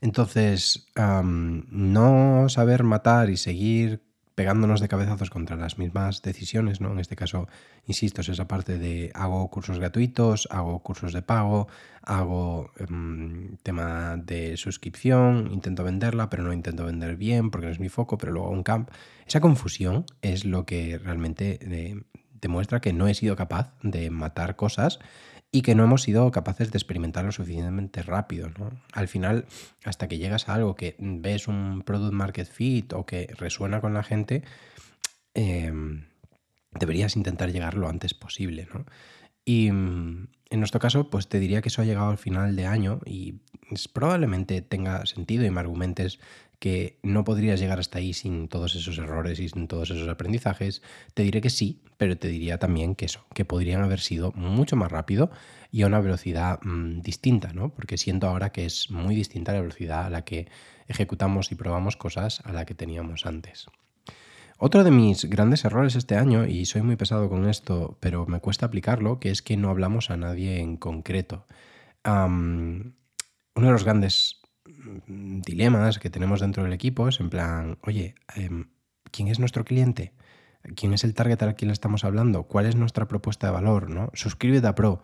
Entonces, 0.00 0.86
no 0.96 2.48
saber 2.48 2.82
matar 2.82 3.30
y 3.30 3.36
seguir 3.36 4.06
pegándonos 4.36 4.82
de 4.82 4.88
cabezazos 4.88 5.30
contra 5.30 5.56
las 5.56 5.78
mismas 5.78 6.20
decisiones, 6.20 6.82
¿no? 6.82 6.92
En 6.92 6.98
este 6.98 7.16
caso, 7.16 7.48
insisto, 7.86 8.20
es 8.20 8.28
esa 8.28 8.46
parte 8.46 8.78
de 8.78 9.10
hago 9.14 9.48
cursos 9.50 9.78
gratuitos, 9.78 10.46
hago 10.50 10.82
cursos 10.82 11.14
de 11.14 11.22
pago, 11.22 11.68
hago 12.02 12.70
em, 12.76 13.56
tema 13.62 14.18
de 14.18 14.58
suscripción, 14.58 15.48
intento 15.52 15.84
venderla, 15.84 16.28
pero 16.28 16.42
no 16.42 16.52
intento 16.52 16.84
vender 16.84 17.16
bien 17.16 17.50
porque 17.50 17.66
no 17.66 17.72
es 17.72 17.80
mi 17.80 17.88
foco, 17.88 18.18
pero 18.18 18.32
luego 18.32 18.50
un 18.50 18.62
camp. 18.62 18.90
Esa 19.26 19.40
confusión 19.40 20.04
es 20.20 20.44
lo 20.44 20.66
que 20.66 20.98
realmente 20.98 21.58
eh, 21.62 22.02
demuestra 22.38 22.82
que 22.82 22.92
no 22.92 23.08
he 23.08 23.14
sido 23.14 23.36
capaz 23.36 23.72
de 23.82 24.10
matar 24.10 24.54
cosas 24.54 24.98
y 25.56 25.62
que 25.62 25.74
no 25.74 25.84
hemos 25.84 26.02
sido 26.02 26.30
capaces 26.32 26.70
de 26.70 26.76
experimentar 26.76 27.24
lo 27.24 27.32
suficientemente 27.32 28.02
rápido. 28.02 28.50
¿no? 28.58 28.72
Al 28.92 29.08
final, 29.08 29.46
hasta 29.84 30.06
que 30.06 30.18
llegas 30.18 30.50
a 30.50 30.54
algo 30.54 30.74
que 30.74 30.96
ves 30.98 31.48
un 31.48 31.80
product 31.80 32.12
market 32.12 32.46
fit 32.46 32.92
o 32.92 33.06
que 33.06 33.32
resuena 33.38 33.80
con 33.80 33.94
la 33.94 34.02
gente, 34.02 34.42
em, 35.32 36.04
deberías 36.78 37.16
intentar 37.16 37.52
llegar 37.52 37.72
lo 37.72 37.88
antes 37.88 38.12
posible. 38.12 38.68
¿no? 38.70 38.84
Y 39.46 39.72
mm, 39.72 40.28
en 40.50 40.58
nuestro 40.58 40.78
caso, 40.78 41.08
pues 41.08 41.26
te 41.26 41.38
diría 41.38 41.62
que 41.62 41.70
eso 41.70 41.80
ha 41.80 41.86
llegado 41.86 42.10
al 42.10 42.18
final 42.18 42.54
de 42.54 42.66
año 42.66 43.00
y 43.06 43.40
probablemente 43.94 44.60
tenga 44.60 45.06
sentido 45.06 45.46
y 45.46 45.50
me 45.50 45.60
argumentes 45.60 46.20
que 46.66 46.98
no 47.04 47.22
podrías 47.22 47.60
llegar 47.60 47.78
hasta 47.78 47.98
ahí 47.98 48.12
sin 48.12 48.48
todos 48.48 48.74
esos 48.74 48.98
errores 48.98 49.38
y 49.38 49.48
sin 49.48 49.68
todos 49.68 49.92
esos 49.92 50.08
aprendizajes, 50.08 50.82
te 51.14 51.22
diré 51.22 51.40
que 51.40 51.48
sí, 51.48 51.80
pero 51.96 52.18
te 52.18 52.26
diría 52.26 52.58
también 52.58 52.96
que 52.96 53.04
eso, 53.04 53.24
que 53.34 53.44
podrían 53.44 53.84
haber 53.84 54.00
sido 54.00 54.32
mucho 54.32 54.74
más 54.74 54.90
rápido 54.90 55.30
y 55.70 55.82
a 55.82 55.86
una 55.86 56.00
velocidad 56.00 56.58
mm, 56.64 57.02
distinta, 57.02 57.52
¿no? 57.52 57.68
Porque 57.68 57.96
siento 57.96 58.26
ahora 58.26 58.50
que 58.50 58.66
es 58.66 58.90
muy 58.90 59.14
distinta 59.14 59.52
la 59.52 59.60
velocidad 59.60 60.06
a 60.06 60.10
la 60.10 60.24
que 60.24 60.48
ejecutamos 60.88 61.52
y 61.52 61.54
probamos 61.54 61.96
cosas 61.96 62.40
a 62.44 62.50
la 62.50 62.64
que 62.64 62.74
teníamos 62.74 63.26
antes. 63.26 63.66
Otro 64.58 64.82
de 64.82 64.90
mis 64.90 65.26
grandes 65.26 65.64
errores 65.64 65.94
este 65.94 66.16
año, 66.16 66.46
y 66.46 66.66
soy 66.66 66.82
muy 66.82 66.96
pesado 66.96 67.28
con 67.28 67.48
esto, 67.48 67.96
pero 68.00 68.26
me 68.26 68.40
cuesta 68.40 68.66
aplicarlo, 68.66 69.20
que 69.20 69.30
es 69.30 69.40
que 69.40 69.56
no 69.56 69.70
hablamos 69.70 70.10
a 70.10 70.16
nadie 70.16 70.58
en 70.58 70.78
concreto. 70.78 71.46
uno 72.04 72.92
de 73.54 73.70
los 73.70 73.84
grandes 73.84 74.40
dilemas 75.06 75.98
que 75.98 76.10
tenemos 76.10 76.40
dentro 76.40 76.64
del 76.64 76.72
equipo 76.72 77.08
es 77.08 77.20
en 77.20 77.30
plan, 77.30 77.78
oye, 77.82 78.14
em, 78.34 78.68
¿quién 79.10 79.28
es 79.28 79.38
nuestro 79.38 79.64
cliente? 79.64 80.12
¿Quién 80.74 80.92
es 80.92 81.04
el 81.04 81.14
target 81.14 81.42
al 81.42 81.54
que 81.54 81.66
le 81.66 81.72
estamos 81.72 82.04
hablando? 82.04 82.44
¿Cuál 82.44 82.66
es 82.66 82.76
nuestra 82.76 83.06
propuesta 83.06 83.46
de 83.46 83.52
valor? 83.52 83.88
¿no? 83.90 84.10
Suscríbete 84.14 84.66
a 84.66 84.74
Pro. 84.74 85.02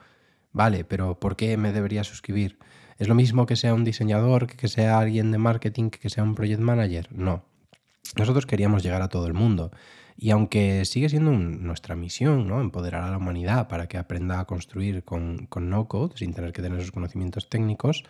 Vale, 0.52 0.85
pero 0.85 1.19
¿por 1.19 1.37
qué 1.37 1.57
me 1.57 1.73
debería 1.73 2.04
suscribir? 2.04 2.59
¿Es 2.99 3.09
lo 3.09 3.14
mismo 3.14 3.47
que 3.47 3.57
sea 3.57 3.75
un 3.75 3.85
diseñador, 3.85 4.47
que 4.49 4.69
sea 4.69 4.99
alguien 4.99 5.31
de 5.33 5.38
marketing, 5.38 5.90
que 5.90 6.11
sea 6.11 6.25
un 6.25 6.35
project 6.35 6.61
manager? 6.61 7.09
No. 7.12 7.45
Nosotros 8.16 8.45
queríamos 8.47 8.83
llegar 8.83 9.02
a 9.02 9.09
todo 9.09 9.26
el 9.26 9.35
mundo. 9.35 9.71
Y 10.23 10.31
aunque 10.31 10.85
sigue 10.85 11.09
siendo 11.09 11.33
nuestra 11.33 11.97
misión, 11.97 12.47
¿no? 12.47 12.61
empoderar 12.61 13.02
a 13.02 13.11
la 13.11 13.17
humanidad 13.17 13.67
para 13.67 13.88
que 13.88 13.99
aprenda 13.99 14.38
a 14.38 14.45
construir 14.45 15.02
con, 15.02 15.47
con 15.47 15.69
no 15.69 15.88
code, 15.88 16.17
sin 16.17 16.33
tener 16.33 16.52
que 16.52 16.62
tener 16.62 16.79
esos 16.79 16.93
conocimientos 16.93 17.49
técnicos, 17.49 18.05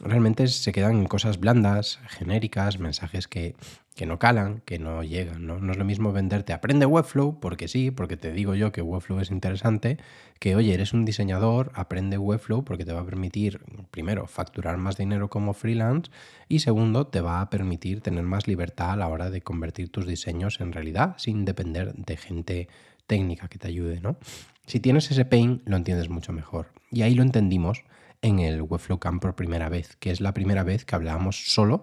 realmente 0.00 0.48
se 0.48 0.72
quedan 0.72 1.06
cosas 1.06 1.38
blandas, 1.38 2.00
genéricas, 2.08 2.80
mensajes 2.80 3.28
que, 3.28 3.54
que 3.96 4.04
no 4.04 4.18
calan, 4.18 4.60
que 4.66 4.78
no 4.78 5.02
llegan. 5.02 5.46
¿no? 5.46 5.58
no 5.58 5.72
es 5.72 5.78
lo 5.78 5.84
mismo 5.84 6.12
venderte 6.12 6.52
aprende 6.52 6.84
Webflow, 6.84 7.40
porque 7.40 7.66
sí, 7.66 7.90
porque 7.90 8.18
te 8.18 8.30
digo 8.30 8.54
yo 8.54 8.70
que 8.70 8.82
Webflow 8.82 9.20
es 9.20 9.30
interesante, 9.30 9.96
que 10.38 10.54
oye, 10.54 10.74
eres 10.74 10.92
un 10.92 11.06
diseñador, 11.06 11.72
aprende 11.74 12.18
Webflow 12.18 12.62
porque 12.62 12.84
te 12.84 12.92
va 12.92 13.00
a 13.00 13.06
permitir, 13.06 13.58
primero, 13.90 14.26
facturar 14.26 14.76
más 14.76 14.98
dinero 14.98 15.30
como 15.30 15.54
freelance 15.54 16.10
y 16.46 16.58
segundo, 16.58 17.06
te 17.06 17.22
va 17.22 17.40
a 17.40 17.48
permitir 17.48 18.02
tener 18.02 18.22
más 18.22 18.46
libertad 18.46 18.90
a 18.90 18.96
la 18.96 19.08
hora 19.08 19.30
de 19.30 19.40
convertir 19.40 19.88
tus 19.88 20.06
diseños 20.06 20.60
en 20.60 20.72
realidad 20.72 21.14
sin 21.16 21.46
depender 21.46 21.94
de 21.94 22.16
gente 22.18 22.68
técnica 23.06 23.48
que 23.48 23.58
te 23.58 23.68
ayude. 23.68 24.02
¿no? 24.02 24.18
Si 24.66 24.78
tienes 24.78 25.10
ese 25.10 25.24
pain, 25.24 25.62
lo 25.64 25.78
entiendes 25.78 26.10
mucho 26.10 26.34
mejor. 26.34 26.68
Y 26.90 27.00
ahí 27.00 27.14
lo 27.14 27.22
entendimos 27.22 27.82
en 28.20 28.40
el 28.40 28.60
Webflow 28.60 28.98
Camp 28.98 29.22
por 29.22 29.34
primera 29.34 29.70
vez, 29.70 29.96
que 29.96 30.10
es 30.10 30.20
la 30.20 30.34
primera 30.34 30.64
vez 30.64 30.84
que 30.84 30.94
hablábamos 30.94 31.50
solo 31.50 31.82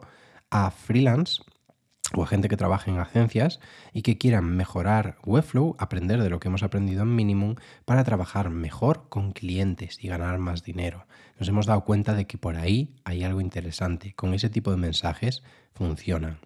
a 0.52 0.70
freelance 0.70 1.42
o 2.16 2.24
a 2.24 2.28
gente 2.28 2.50
que 2.50 2.58
trabaje 2.58 2.92
en 2.92 3.00
agencias 3.00 3.60
y 3.94 4.02
que 4.02 4.18
quieran 4.18 4.46
mejorar 4.56 5.18
Webflow, 5.26 5.76
aprender 5.80 6.22
de 6.22 6.30
lo 6.30 6.40
que 6.40 6.48
hemos 6.48 6.64
aprendido 6.64 7.04
en 7.04 7.16
Minimum 7.16 7.56
para 7.86 8.04
trabajar 8.04 8.50
mejor 8.50 9.10
con 9.10 9.32
clientes 9.32 9.98
y 10.02 10.08
ganar 10.08 10.38
más 10.40 10.64
dinero. 10.64 11.06
Nos 11.40 11.50
hemos 11.50 11.66
dado 11.66 11.84
cuenta 11.84 12.14
de 12.14 12.26
que 12.26 12.38
por 12.38 12.56
ahí 12.56 12.96
hay 13.04 13.24
algo 13.24 13.42
interesante. 13.42 14.14
Con 14.14 14.34
ese 14.34 14.50
tipo 14.50 14.72
de 14.72 14.78
mensajes 14.78 15.44
funcionan. 15.74 16.40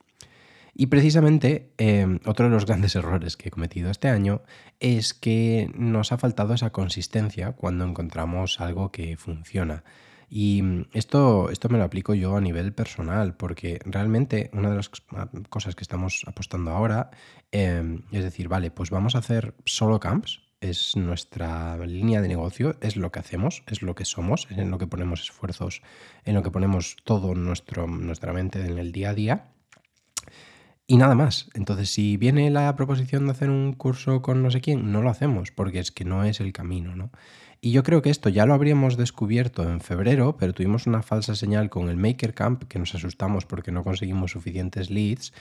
Y 0.80 0.88
precisamente 0.88 1.72
em, 1.78 2.20
otro 2.26 2.46
de 2.46 2.52
los 2.52 2.66
grandes 2.68 2.96
errores 2.96 3.36
que 3.36 3.50
he 3.50 3.52
cometido 3.52 3.90
este 3.90 4.10
año 4.10 4.42
es 4.80 5.14
que 5.16 5.72
nos 5.76 6.12
ha 6.12 6.18
faltado 6.18 6.54
esa 6.54 6.70
consistencia 6.70 7.54
cuando 7.54 7.84
encontramos 7.84 8.62
algo 8.62 8.92
que 8.92 9.18
funciona. 9.18 9.84
Y 10.30 10.62
mm, 10.62 10.86
esto, 10.94 11.50
esto 11.50 11.70
me 11.70 11.78
lo 11.78 11.84
aplico 11.84 12.14
yo 12.14 12.36
a 12.36 12.42
nivel 12.42 12.74
personal, 12.74 13.36
porque 13.36 13.80
realmente 13.86 14.50
una 14.54 14.70
de 14.70 14.76
las 14.76 14.90
cosas 15.50 15.76
que 15.76 15.84
estamos 15.84 16.24
apostando 16.28 16.72
ahora 16.72 17.12
em, 17.52 18.04
es 18.12 18.24
decir, 18.24 18.48
vale, 18.48 18.72
pues 18.72 18.90
vamos 18.90 19.16
a 19.16 19.20
hacer 19.20 19.56
solo 19.66 20.00
camps, 20.00 20.42
es 20.60 20.96
nuestra 20.96 21.78
línea 21.86 22.22
de 22.22 22.28
negocio, 22.28 22.76
es 22.82 22.96
lo 22.96 23.12
que 23.12 23.20
hacemos, 23.20 23.64
es 23.68 23.82
lo 23.82 23.96
que 23.96 24.06
somos, 24.06 24.48
es 24.50 24.58
en 24.58 24.72
lo 24.72 24.78
que 24.78 24.88
ponemos 24.88 25.22
esfuerzos, 25.22 25.82
en 26.26 26.34
lo 26.34 26.44
que 26.44 26.52
ponemos 26.52 26.98
todo 27.04 27.36
nuestro, 27.36 27.88
nuestra 27.88 28.34
mente 28.34 28.66
en 28.66 28.78
el 28.80 28.92
día 28.92 29.12
a 29.12 29.14
día. 29.14 29.52
Y 30.90 30.96
nada 30.98 31.16
más. 31.16 31.50
Entonces, 31.54 31.90
si 31.90 32.16
viene 32.16 32.50
la 32.50 32.74
proposición 32.76 33.26
de 33.26 33.32
hacer 33.32 33.50
un 33.50 33.74
curso 33.74 34.22
con 34.22 34.42
no 34.42 34.50
sé 34.50 34.62
quién, 34.62 34.92
no 34.92 35.02
lo 35.02 35.10
hacemos, 35.10 35.52
porque 35.52 35.80
es 35.80 35.92
que 35.92 36.06
no 36.06 36.24
es 36.24 36.40
el 36.40 36.54
camino, 36.54 36.96
¿no? 36.96 37.12
Y 37.60 37.72
yo 37.72 37.84
creo 37.84 38.02
que 38.02 38.12
esto 38.12 38.30
ya 38.30 38.46
lo 38.46 38.54
habríamos 38.54 38.98
descubierto 38.98 39.64
en 39.64 39.82
febrero, 39.82 40.38
pero 40.38 40.54
tuvimos 40.54 40.86
una 40.86 41.02
falsa 41.02 41.34
señal 41.34 41.70
con 41.70 41.90
el 41.90 41.98
Maker 41.98 42.34
Camp 42.34 42.64
que 42.66 42.78
nos 42.78 42.94
asustamos 42.94 43.46
porque 43.46 43.72
no 43.72 43.84
conseguimos 43.84 44.32
suficientes 44.32 44.92
leads. 44.92 45.34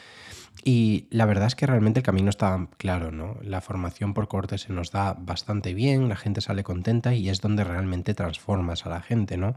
Y 0.65 1.07
la 1.11 1.27
verdad 1.27 1.49
es 1.49 1.55
que 1.55 1.67
realmente 1.67 2.01
el 2.01 2.05
camino 2.05 2.31
está 2.31 2.69
claro, 2.79 3.11
¿no? 3.13 3.37
La 3.43 3.61
formación 3.61 4.15
por 4.15 4.29
corte 4.29 4.57
se 4.57 4.73
nos 4.73 4.91
da 4.91 5.13
bastante 5.13 5.75
bien, 5.75 6.09
la 6.09 6.17
gente 6.17 6.41
sale 6.41 6.65
contenta 6.65 7.15
y 7.15 7.29
es 7.29 7.43
donde 7.43 7.65
realmente 7.65 8.15
transformas 8.15 8.87
a 8.87 8.89
la 8.89 9.03
gente, 9.03 9.37
¿no? 9.37 9.57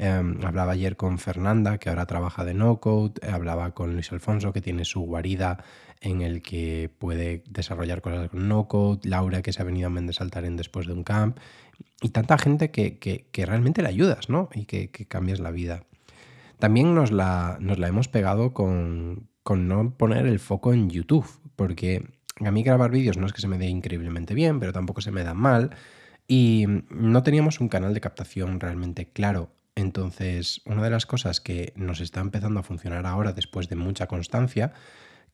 Em, 0.00 0.38
hablaba 0.44 0.72
ayer 0.72 0.96
con 0.96 1.18
Fernanda, 1.18 1.78
que 1.78 1.88
ahora 1.88 2.06
trabaja 2.06 2.44
de 2.44 2.54
no 2.54 2.78
code, 2.78 3.14
hablaba 3.28 3.72
con 3.74 3.94
Luis 3.94 4.12
Alfonso, 4.12 4.52
que 4.52 4.60
tiene 4.60 4.84
su 4.84 5.00
guarida 5.00 5.64
en 6.00 6.22
el 6.22 6.40
que 6.40 6.88
puede 6.98 7.42
desarrollar 7.50 8.00
cosas 8.00 8.28
con 8.30 8.46
no 8.46 8.68
code, 8.68 9.00
Laura, 9.08 9.42
que 9.42 9.52
se 9.52 9.60
ha 9.60 9.64
venido 9.64 9.88
a 9.88 9.90
Mendes 9.90 10.20
en 10.20 10.56
después 10.56 10.86
de 10.86 10.92
un 10.92 11.02
camp, 11.02 11.38
y 12.00 12.10
tanta 12.10 12.38
gente 12.38 12.70
que, 12.70 13.26
realmente 13.44 13.82
le 13.82 13.88
ayudas, 13.88 14.28
¿no? 14.28 14.48
Y 14.54 14.66
que, 14.66 14.88
cambias 15.08 15.40
la 15.40 15.50
vida. 15.50 15.82
También 16.60 16.94
nos 16.94 17.10
la, 17.10 17.56
nos 17.60 17.78
la 17.78 17.88
hemos 17.88 18.06
pegado 18.06 18.54
con, 18.54 19.28
con 19.42 19.66
no 19.66 19.96
poner 19.96 20.26
el 20.26 20.38
foco 20.38 20.72
en 20.72 20.90
YouTube, 20.90 21.26
porque 21.56 22.04
a 22.44 22.52
mí 22.52 22.62
grabar 22.62 22.92
vídeos 22.92 23.16
no 23.16 23.26
es 23.26 23.32
que 23.32 23.40
se 23.40 23.48
me 23.48 23.58
dé 23.58 23.66
increíblemente 23.66 24.34
bien, 24.34 24.60
pero 24.60 24.72
tampoco 24.72 25.00
se 25.00 25.10
me 25.10 25.24
da 25.24 25.34
mal. 25.34 25.70
Y 26.28 26.66
no 26.90 27.22
teníamos 27.24 27.58
un 27.58 27.68
canal 27.68 27.94
de 27.94 28.00
captación 28.00 28.60
realmente 28.60 29.10
claro. 29.10 29.50
Entonces, 29.78 30.60
una 30.64 30.82
de 30.82 30.90
las 30.90 31.06
cosas 31.06 31.40
que 31.40 31.72
nos 31.76 32.00
está 32.00 32.18
empezando 32.18 32.58
a 32.58 32.64
funcionar 32.64 33.06
ahora 33.06 33.32
después 33.32 33.68
de 33.68 33.76
mucha 33.76 34.08
constancia, 34.08 34.72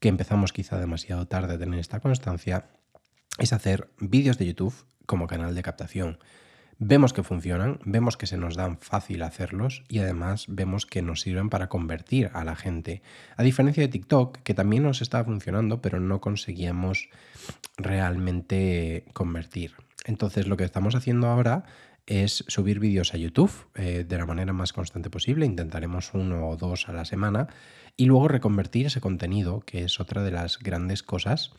que 0.00 0.10
empezamos 0.10 0.52
quizá 0.52 0.78
demasiado 0.78 1.26
tarde 1.26 1.54
a 1.54 1.58
tener 1.58 1.80
esta 1.80 2.00
constancia, 2.00 2.66
es 3.38 3.54
hacer 3.54 3.88
vídeos 4.00 4.36
de 4.36 4.44
YouTube 4.44 4.74
como 5.06 5.28
canal 5.28 5.54
de 5.54 5.62
captación. 5.62 6.18
Vemos 6.78 7.14
que 7.14 7.22
funcionan, 7.22 7.78
vemos 7.86 8.18
que 8.18 8.26
se 8.26 8.36
nos 8.36 8.54
dan 8.54 8.76
fácil 8.76 9.22
hacerlos 9.22 9.82
y 9.88 10.00
además 10.00 10.44
vemos 10.46 10.84
que 10.84 11.00
nos 11.00 11.22
sirven 11.22 11.48
para 11.48 11.70
convertir 11.70 12.30
a 12.34 12.44
la 12.44 12.54
gente. 12.54 13.00
A 13.38 13.44
diferencia 13.44 13.82
de 13.82 13.88
TikTok, 13.88 14.42
que 14.42 14.52
también 14.52 14.82
nos 14.82 15.00
estaba 15.00 15.24
funcionando, 15.24 15.80
pero 15.80 16.00
no 16.00 16.20
conseguíamos 16.20 17.08
realmente 17.78 19.06
convertir. 19.14 19.72
Entonces 20.04 20.48
lo 20.48 20.58
que 20.58 20.64
estamos 20.64 20.94
haciendo 20.94 21.28
ahora 21.28 21.64
es 22.06 22.44
subir 22.48 22.80
vídeos 22.80 23.14
a 23.14 23.16
YouTube 23.16 23.50
eh, 23.74 24.04
de 24.06 24.18
la 24.18 24.26
manera 24.26 24.52
más 24.52 24.72
constante 24.72 25.10
posible. 25.10 25.46
Intentaremos 25.46 26.12
uno 26.14 26.48
o 26.48 26.56
dos 26.56 26.88
a 26.88 26.92
la 26.92 27.04
semana 27.04 27.48
y 27.96 28.06
luego 28.06 28.28
reconvertir 28.28 28.86
ese 28.86 29.00
contenido, 29.00 29.60
que 29.60 29.84
es 29.84 30.00
otra 30.00 30.22
de 30.22 30.30
las 30.30 30.58
grandes 30.58 31.02
cosas 31.02 31.52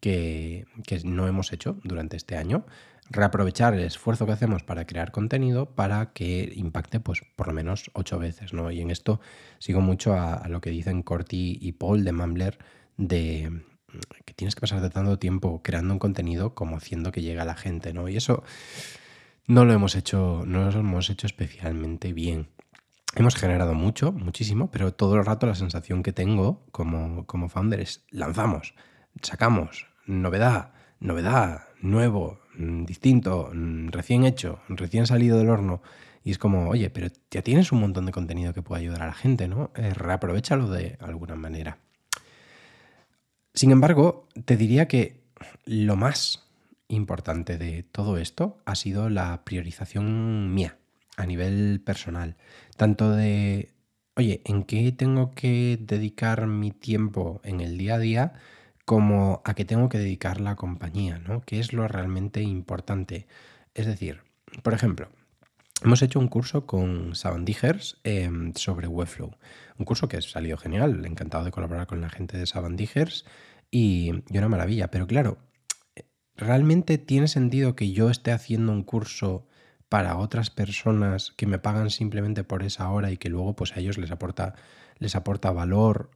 que, 0.00 0.66
no 1.04 1.28
hemos 1.28 1.52
hecho 1.52 1.78
durante 1.84 2.16
este 2.16 2.36
año. 2.36 2.66
Reaprovechar 3.10 3.74
el 3.74 3.80
esfuerzo 3.80 4.26
que 4.26 4.32
hacemos 4.32 4.62
para 4.62 4.86
crear 4.86 5.12
contenido 5.12 5.66
para 5.74 6.12
que 6.12 6.52
impacte 6.56 6.98
pues 6.98 7.22
por 7.36 7.48
lo 7.48 7.52
menos 7.52 7.90
ocho 7.94 8.18
veces. 8.18 8.52
¿no? 8.52 8.70
Y 8.70 8.80
en 8.80 8.90
esto 8.90 9.20
sigo 9.58 9.80
mucho 9.80 10.14
a, 10.14 10.48
lo 10.48 10.60
que 10.60 10.70
dicen 10.70 11.02
Corti 11.02 11.58
y 11.60 11.72
Paul 11.72 12.04
de 12.04 12.12
Mambler 12.12 12.58
de 12.96 13.64
que 14.24 14.32
tienes 14.32 14.54
que 14.54 14.62
pasar 14.62 14.80
de 14.80 14.88
tanto 14.88 15.18
tiempo 15.18 15.62
creando 15.62 15.92
un 15.92 15.98
contenido 15.98 16.54
como 16.54 16.76
haciendo 16.76 17.12
que 17.12 17.20
llegue 17.20 17.40
a 17.40 17.44
la 17.44 17.54
gente, 17.54 17.92
¿no? 17.92 18.08
Y 18.08 18.16
eso 18.16 18.42
no 19.46 19.64
lo 19.64 19.72
hemos 19.72 19.94
hecho, 19.94 20.42
no 20.46 20.70
lo 20.70 20.80
hemos 20.80 21.10
hecho 21.10 21.26
especialmente 21.26 22.12
bien. 22.12 22.48
Hemos 23.14 23.36
generado 23.36 23.74
mucho, 23.74 24.12
muchísimo, 24.12 24.70
pero 24.70 24.94
todo 24.94 25.16
el 25.16 25.26
rato 25.26 25.46
la 25.46 25.54
sensación 25.54 26.02
que 26.02 26.12
tengo 26.12 26.64
como, 26.72 27.26
como 27.26 27.48
founder 27.48 27.80
es 27.80 28.04
lanzamos, 28.10 28.74
sacamos, 29.20 29.86
novedad, 30.06 30.72
novedad, 30.98 31.64
nuevo, 31.80 32.40
mm, 32.56 32.84
distinto, 32.84 33.50
mm, 33.52 33.88
recién 33.88 34.24
hecho, 34.24 34.60
recién 34.68 35.06
salido 35.06 35.38
del 35.38 35.50
horno. 35.50 35.82
Y 36.24 36.30
es 36.30 36.38
como, 36.38 36.68
oye, 36.68 36.88
pero 36.88 37.08
ya 37.30 37.42
tienes 37.42 37.72
un 37.72 37.80
montón 37.80 38.06
de 38.06 38.12
contenido 38.12 38.54
que 38.54 38.62
puede 38.62 38.82
ayudar 38.82 39.02
a 39.02 39.06
la 39.08 39.14
gente, 39.14 39.48
¿no? 39.48 39.72
Eh, 39.74 39.92
reaprovechalo 39.92 40.70
de 40.70 40.96
alguna 41.00 41.34
manera. 41.34 41.78
Sin 43.54 43.72
embargo, 43.72 44.28
te 44.44 44.56
diría 44.56 44.88
que 44.88 45.20
lo 45.66 45.96
más 45.96 46.48
importante 46.88 47.58
de 47.58 47.82
todo 47.82 48.18
esto 48.18 48.58
ha 48.64 48.74
sido 48.74 49.08
la 49.08 49.44
priorización 49.44 50.54
mía 50.54 50.78
a 51.16 51.26
nivel 51.26 51.80
personal. 51.84 52.36
Tanto 52.76 53.10
de, 53.10 53.70
oye, 54.16 54.42
¿en 54.44 54.64
qué 54.64 54.92
tengo 54.92 55.32
que 55.32 55.78
dedicar 55.80 56.46
mi 56.46 56.70
tiempo 56.70 57.40
en 57.44 57.60
el 57.60 57.78
día 57.78 57.94
a 57.94 57.98
día? 57.98 58.32
como 58.84 59.42
a 59.44 59.54
qué 59.54 59.64
tengo 59.64 59.88
que 59.88 59.98
dedicar 59.98 60.40
la 60.40 60.56
compañía, 60.56 61.18
¿no? 61.18 61.42
¿Qué 61.42 61.60
es 61.60 61.72
lo 61.72 61.86
realmente 61.88 62.42
importante? 62.42 63.26
Es 63.74 63.86
decir, 63.86 64.22
por 64.62 64.74
ejemplo, 64.74 65.08
hemos 65.82 66.02
hecho 66.02 66.18
un 66.18 66.28
curso 66.28 66.66
con 66.66 67.14
Savandijers 67.14 67.98
em, 68.04 68.52
sobre 68.54 68.88
Webflow. 68.88 69.36
Un 69.78 69.84
curso 69.84 70.08
que 70.08 70.16
ha 70.16 70.22
salido 70.22 70.56
genial, 70.56 71.04
encantado 71.06 71.44
de 71.44 71.50
colaborar 71.52 71.86
con 71.86 72.00
la 72.00 72.10
gente 72.10 72.36
de 72.36 72.46
Savandijers 72.46 73.24
y, 73.70 74.12
y 74.28 74.38
una 74.38 74.48
maravilla. 74.48 74.90
Pero 74.90 75.06
claro, 75.06 75.38
¿realmente 76.42 76.98
tiene 76.98 77.28
sentido 77.28 77.74
que 77.76 77.92
yo 77.92 78.10
esté 78.10 78.32
haciendo 78.32 78.72
un 78.72 78.82
curso 78.82 79.46
para 79.88 80.16
otras 80.16 80.50
personas 80.50 81.32
que 81.36 81.46
me 81.46 81.58
pagan 81.58 81.90
simplemente 81.90 82.44
por 82.44 82.62
esa 82.62 82.88
hora 82.90 83.10
y 83.10 83.16
que 83.16 83.28
luego 83.28 83.54
pues 83.54 83.76
a 83.76 83.80
ellos 83.80 83.98
les 83.98 84.10
aporta, 84.10 84.54
les 84.98 85.14
aporta 85.14 85.50
valor? 85.52 86.10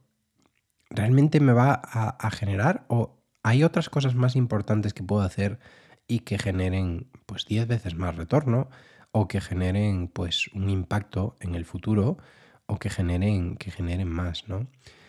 ¿Realmente 0.89 1.39
me 1.39 1.53
va 1.53 1.81
a, 1.83 2.31
generar 2.31 2.85
o 2.87 3.19
hay 3.43 3.63
otras 3.63 3.89
cosas 3.89 4.15
más 4.15 4.35
importantes 4.35 4.93
que 4.93 5.03
puedo 5.03 5.21
hacer 5.21 5.59
y 6.07 6.19
que 6.19 6.37
generen 6.37 7.09
pues 7.25 7.45
10 7.45 7.67
veces 7.67 7.95
más 7.95 8.15
retorno 8.15 8.69
o 9.11 9.27
que 9.27 9.41
generen 9.41 10.07
pues 10.07 10.47
un 10.53 10.69
impacto 10.69 11.35
en 11.39 11.55
el 11.55 11.65
futuro 11.65 12.17
o 12.65 12.79
que 12.79 12.89
generen, 12.89 13.57
que 13.57 13.71
generen 13.71 14.09
más, 14.09 14.47
¿no? 14.47 14.67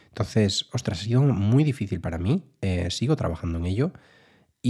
Entonces, 0.09 0.69
ostras, 0.73 1.01
ha 1.01 1.05
sido 1.05 1.23
muy 1.23 1.65
difícil 1.65 2.01
para 2.01 2.19
mí, 2.19 2.45
eh, 2.61 2.91
sigo 2.91 3.15
trabajando 3.15 3.59
en 3.59 3.67
ello 3.67 3.93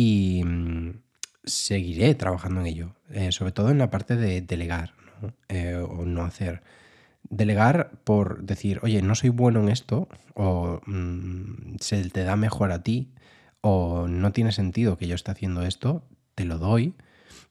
y 0.00 0.45
mm, 0.45 1.00
seguiré 1.43 2.14
trabajando 2.14 2.61
en 2.61 2.67
ello, 2.69 2.95
eh, 3.11 3.33
sobre 3.33 3.50
todo 3.50 3.71
en 3.71 3.78
la 3.78 3.90
parte 3.90 4.14
de 4.14 4.40
delegar 4.40 4.95
eh, 5.49 5.75
o 5.75 6.05
no 6.05 6.23
hacer. 6.23 6.62
Delegar 7.28 7.90
por 8.05 8.45
decir, 8.45 8.78
oye, 8.85 9.02
no 9.02 9.17
soy 9.17 9.31
bueno 9.31 9.61
en 9.61 9.69
esto, 9.69 10.09
o 10.35 10.81
mm, 10.87 11.78
se 11.81 12.09
te 12.11 12.23
da 12.23 12.37
mejor 12.37 12.71
a 12.71 12.85
ti, 12.85 13.12
o 13.61 14.07
no 14.07 14.31
tiene 14.31 14.52
sentido 14.52 14.99
que 14.99 15.09
yo 15.09 15.17
esté 15.17 15.33
haciendo 15.33 15.62
esto, 15.62 16.05
te 16.37 16.45
lo 16.45 16.59
doy, 16.59 16.95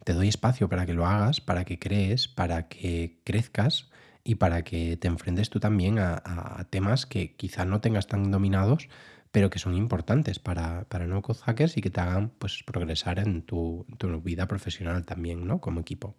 te 0.06 0.13
doy 0.13 0.30
espacio 0.30 0.70
para 0.70 0.86
que 0.86 0.94
lo 0.94 1.06
hagas, 1.06 1.42
para 1.42 1.66
que 1.66 1.80
crees, 1.80 2.30
para 2.30 2.70
que 2.70 3.20
crezcas 3.25 3.89
y 4.24 4.36
para 4.36 4.63
que 4.63 4.96
te 4.96 5.10
enfrentes 5.10 5.50
tú 5.50 5.60
también 5.60 6.00
a, 6.00 6.22
a 6.24 6.63
temas 6.70 7.06
que 7.06 7.36
quizá 7.36 7.66
no 7.66 7.82
tengas 7.82 8.08
tan 8.08 8.32
dominados, 8.32 8.88
pero 9.31 9.50
que 9.50 9.60
son 9.60 9.75
importantes 9.75 10.39
para, 10.39 10.86
para 10.86 11.05
no 11.07 11.22
code 11.22 11.39
hackers 11.39 11.77
y 11.77 11.81
que 11.81 11.89
te 11.89 12.01
hagan 12.01 12.29
pues, 12.29 12.63
progresar 12.63 13.19
en 13.19 13.41
tu, 13.41 13.86
tu 13.98 14.22
vida 14.22 14.48
profesional 14.48 15.05
también, 15.05 15.46
¿no? 15.46 15.60
Como 15.60 15.81
equipo. 15.81 16.15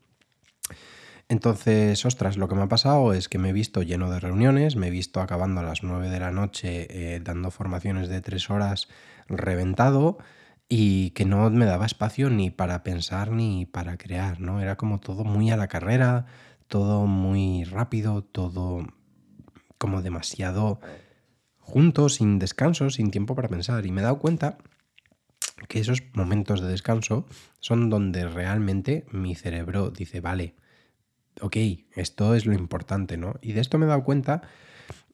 Entonces, 1.29 2.05
ostras, 2.07 2.39
lo 2.39 2.49
que 2.49 2.55
me 2.55 2.63
ha 2.63 2.69
pasado 2.69 3.13
es 3.13 3.29
que 3.29 3.39
me 3.39 3.51
he 3.51 3.53
visto 3.53 3.83
lleno 3.83 4.11
de 4.11 4.19
reuniones, 4.19 4.77
me 4.77 4.89
he 4.89 4.91
visto 4.91 5.21
acabando 5.21 5.61
a 5.61 5.65
las 5.65 5.83
9 5.83 6.09
de 6.09 6.21
la 6.21 6.31
noche 6.31 6.87
eh, 6.91 7.21
dando 7.21 7.51
formaciones 7.51 8.09
de 8.09 8.23
3 8.23 8.49
horas 8.49 8.89
reventado 9.29 10.17
y 10.71 11.11
que 11.11 11.27
no 11.27 11.51
me 11.51 11.67
daba 11.67 11.85
espacio 11.85 12.31
ni 12.31 12.51
para 12.51 12.83
pensar 12.83 13.31
ni 13.31 13.67
para 13.67 13.99
crear, 13.99 14.41
¿no? 14.41 14.61
Era 14.61 14.77
como 14.77 15.01
todo 15.01 15.25
muy 15.25 15.51
a 15.51 15.59
la 15.59 15.69
carrera, 15.69 16.25
todo 16.67 17.07
muy 17.07 17.65
rápido, 17.65 18.23
todo 18.25 18.87
como 19.77 20.01
demasiado 20.01 20.81
junto, 21.69 22.09
sin 22.09 22.39
descanso, 22.39 22.89
sin 22.89 23.11
tiempo 23.11 23.35
para 23.35 23.49
pensar. 23.49 23.85
Y 23.85 23.93
me 23.93 24.01
he 24.01 24.05
dado 24.05 24.19
cuenta 24.19 24.57
que 25.69 25.81
esos 25.81 26.03
momentos 26.15 26.61
de 26.61 26.69
descanso 26.69 27.27
son 27.61 27.91
donde 27.91 28.27
realmente 28.27 29.05
mi 29.13 29.35
cerebro 29.35 29.91
dice, 29.91 30.21
vale, 30.21 30.55
ok, 31.41 31.57
esto 31.95 32.35
es 32.35 32.47
lo 32.47 32.55
importante, 32.55 33.19
¿no? 33.19 33.35
Y 33.43 33.53
de 33.53 33.61
esto 33.61 33.77
me 33.79 33.85
he 33.85 33.89
dado 33.89 34.03
cuenta 34.03 34.43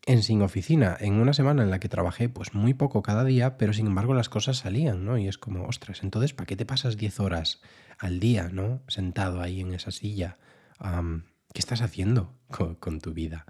en 0.06 0.22
Sin 0.22 0.42
Oficina, 0.42 0.96
en 1.00 1.14
una 1.14 1.32
semana 1.32 1.62
en 1.62 1.70
la 1.70 1.80
que 1.80 1.88
trabajé 1.88 2.28
pues 2.28 2.54
muy 2.54 2.72
poco 2.72 3.02
cada 3.02 3.24
día, 3.24 3.56
pero 3.56 3.72
sin 3.72 3.86
embargo 3.86 4.14
las 4.14 4.28
cosas 4.28 4.58
salían, 4.58 5.04
¿no? 5.04 5.18
Y 5.18 5.26
es 5.26 5.38
como, 5.38 5.64
ostras, 5.64 6.02
entonces, 6.04 6.34
¿para 6.34 6.46
qué 6.46 6.56
te 6.56 6.66
pasas 6.66 6.96
10 6.96 7.20
horas 7.20 7.62
al 7.98 8.20
día, 8.20 8.48
¿no? 8.52 8.82
Sentado 8.86 9.40
ahí 9.40 9.60
en 9.60 9.74
esa 9.74 9.90
silla. 9.90 10.38
¿Qué 10.78 11.58
estás 11.58 11.80
haciendo 11.80 12.32
con, 12.50 13.00
tu 13.00 13.12
vida? 13.12 13.46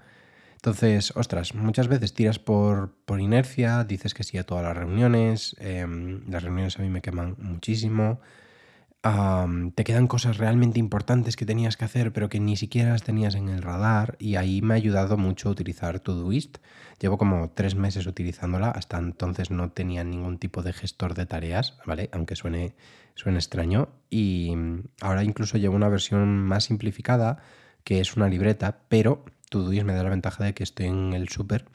Entonces, 0.64 1.12
ostras, 1.14 1.54
muchas 1.54 1.88
veces 1.88 2.14
tiras 2.14 2.38
por, 2.38 2.94
por 3.04 3.20
inercia, 3.20 3.84
dices 3.84 4.14
que 4.14 4.24
sí 4.24 4.38
a 4.38 4.44
todas 4.44 4.64
las 4.64 4.74
reuniones, 4.74 5.54
em, 5.58 6.22
las 6.30 6.42
reuniones 6.42 6.78
a 6.78 6.82
mí 6.82 6.88
me 6.88 7.02
queman 7.02 7.36
muchísimo, 7.38 8.18
te 9.74 9.84
quedan 9.84 10.06
cosas 10.06 10.38
realmente 10.38 10.78
importantes 10.78 11.36
que 11.36 11.44
tenías 11.44 11.76
que 11.76 11.84
hacer, 11.84 12.14
pero 12.14 12.30
que 12.30 12.40
ni 12.40 12.56
siquiera 12.56 12.92
las 12.92 13.02
tenías 13.02 13.34
en 13.34 13.50
el 13.50 13.60
radar. 13.60 14.16
Y 14.18 14.36
ahí 14.36 14.62
me 14.62 14.72
ha 14.72 14.78
ayudado 14.78 15.18
mucho 15.18 15.50
utilizar 15.50 16.00
Todoist. 16.00 16.56
Llevo 16.98 17.18
como 17.18 17.50
tres 17.50 17.74
meses 17.74 18.06
utilizándola. 18.06 18.70
Hasta 18.70 18.96
entonces 18.96 19.50
no 19.50 19.70
tenía 19.70 20.02
ningún 20.02 20.38
tipo 20.38 20.62
de 20.62 20.72
gestor 20.72 21.12
de 21.12 21.26
tareas, 21.26 21.76
¿vale? 21.84 22.08
Aunque 22.12 22.36
suene, 22.36 22.74
suene 23.14 23.36
extraño. 23.36 23.90
Y 24.08 24.54
ahora 25.02 25.24
incluso 25.24 25.58
llevo 25.58 25.76
una 25.76 25.90
versión 25.90 26.38
más 26.38 26.64
simplificada, 26.64 27.42
que 27.84 28.00
es 28.00 28.16
una 28.16 28.30
libreta, 28.30 28.78
pero 28.88 29.26
Me 29.54 29.94
da 29.94 30.02
la 30.02 30.10
ventaja 30.10 30.44
de 30.44 30.54
que 30.54 30.64
estoy 30.64 30.86
en 30.86 31.12
el 31.12 31.28
súper 31.28 31.66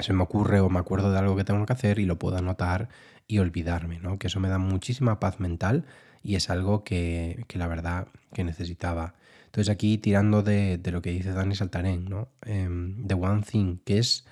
se 0.00 0.12
me 0.12 0.22
ocurre 0.22 0.60
o 0.60 0.68
me 0.68 0.80
acuerdo 0.80 1.12
de 1.12 1.18
algo 1.18 1.36
que 1.36 1.44
tengo 1.44 1.64
que 1.66 1.72
hacer 1.72 1.98
y 1.98 2.04
lo 2.04 2.18
puedo 2.18 2.36
anotar 2.36 2.88
y 3.26 3.38
olvidarme, 3.38 3.98
¿no? 4.00 4.18
Que 4.18 4.26
eso 4.26 4.40
me 4.40 4.48
da 4.48 4.58
muchísima 4.58 5.20
paz 5.20 5.40
mental 5.40 5.86
y 6.22 6.34
es 6.34 6.50
algo 6.50 6.82
que, 6.84 7.44
la 7.54 7.66
verdad 7.68 8.08
que 8.32 8.44
necesitaba. 8.44 9.14
Entonces 9.46 9.70
aquí 9.70 9.98
tirando 9.98 10.42
de, 10.42 10.80
lo 10.90 11.00
que 11.00 11.10
dice 11.10 11.32
Dani 11.32 11.54
Saltarén, 11.54 12.06
¿no? 12.06 12.28
Em, 12.44 13.06
the 13.06 13.14
One 13.14 13.42
Thing, 13.42 13.78
que 13.84 13.98
es 13.98 14.26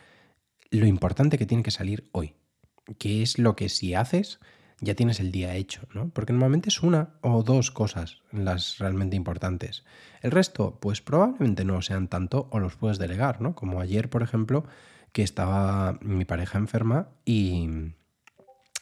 lo 0.70 0.86
importante 0.86 1.38
que 1.38 1.46
tiene 1.46 1.62
que 1.62 1.70
salir 1.70 2.08
hoy. 2.12 2.34
Que 2.98 3.22
es 3.22 3.38
lo 3.38 3.54
que 3.54 3.68
si 3.68 3.94
haces 3.94 4.40
ya 4.82 4.94
tienes 4.94 5.20
el 5.20 5.32
día 5.32 5.54
hecho, 5.54 5.86
¿no? 5.94 6.10
Porque 6.10 6.32
normalmente 6.32 6.68
es 6.68 6.82
una 6.82 7.14
o 7.22 7.42
dos 7.42 7.70
cosas 7.70 8.18
las 8.32 8.78
realmente 8.78 9.16
importantes. 9.16 9.84
El 10.20 10.32
resto, 10.32 10.78
pues 10.80 11.00
probablemente 11.00 11.64
no 11.64 11.80
sean 11.82 12.08
tanto 12.08 12.48
o 12.50 12.58
los 12.58 12.76
puedes 12.76 12.98
delegar, 12.98 13.40
¿no? 13.40 13.54
Como 13.54 13.80
ayer, 13.80 14.10
por 14.10 14.22
ejemplo, 14.22 14.64
que 15.12 15.22
estaba 15.22 15.98
mi 16.02 16.24
pareja 16.24 16.58
enferma 16.58 17.08
y, 17.24 17.92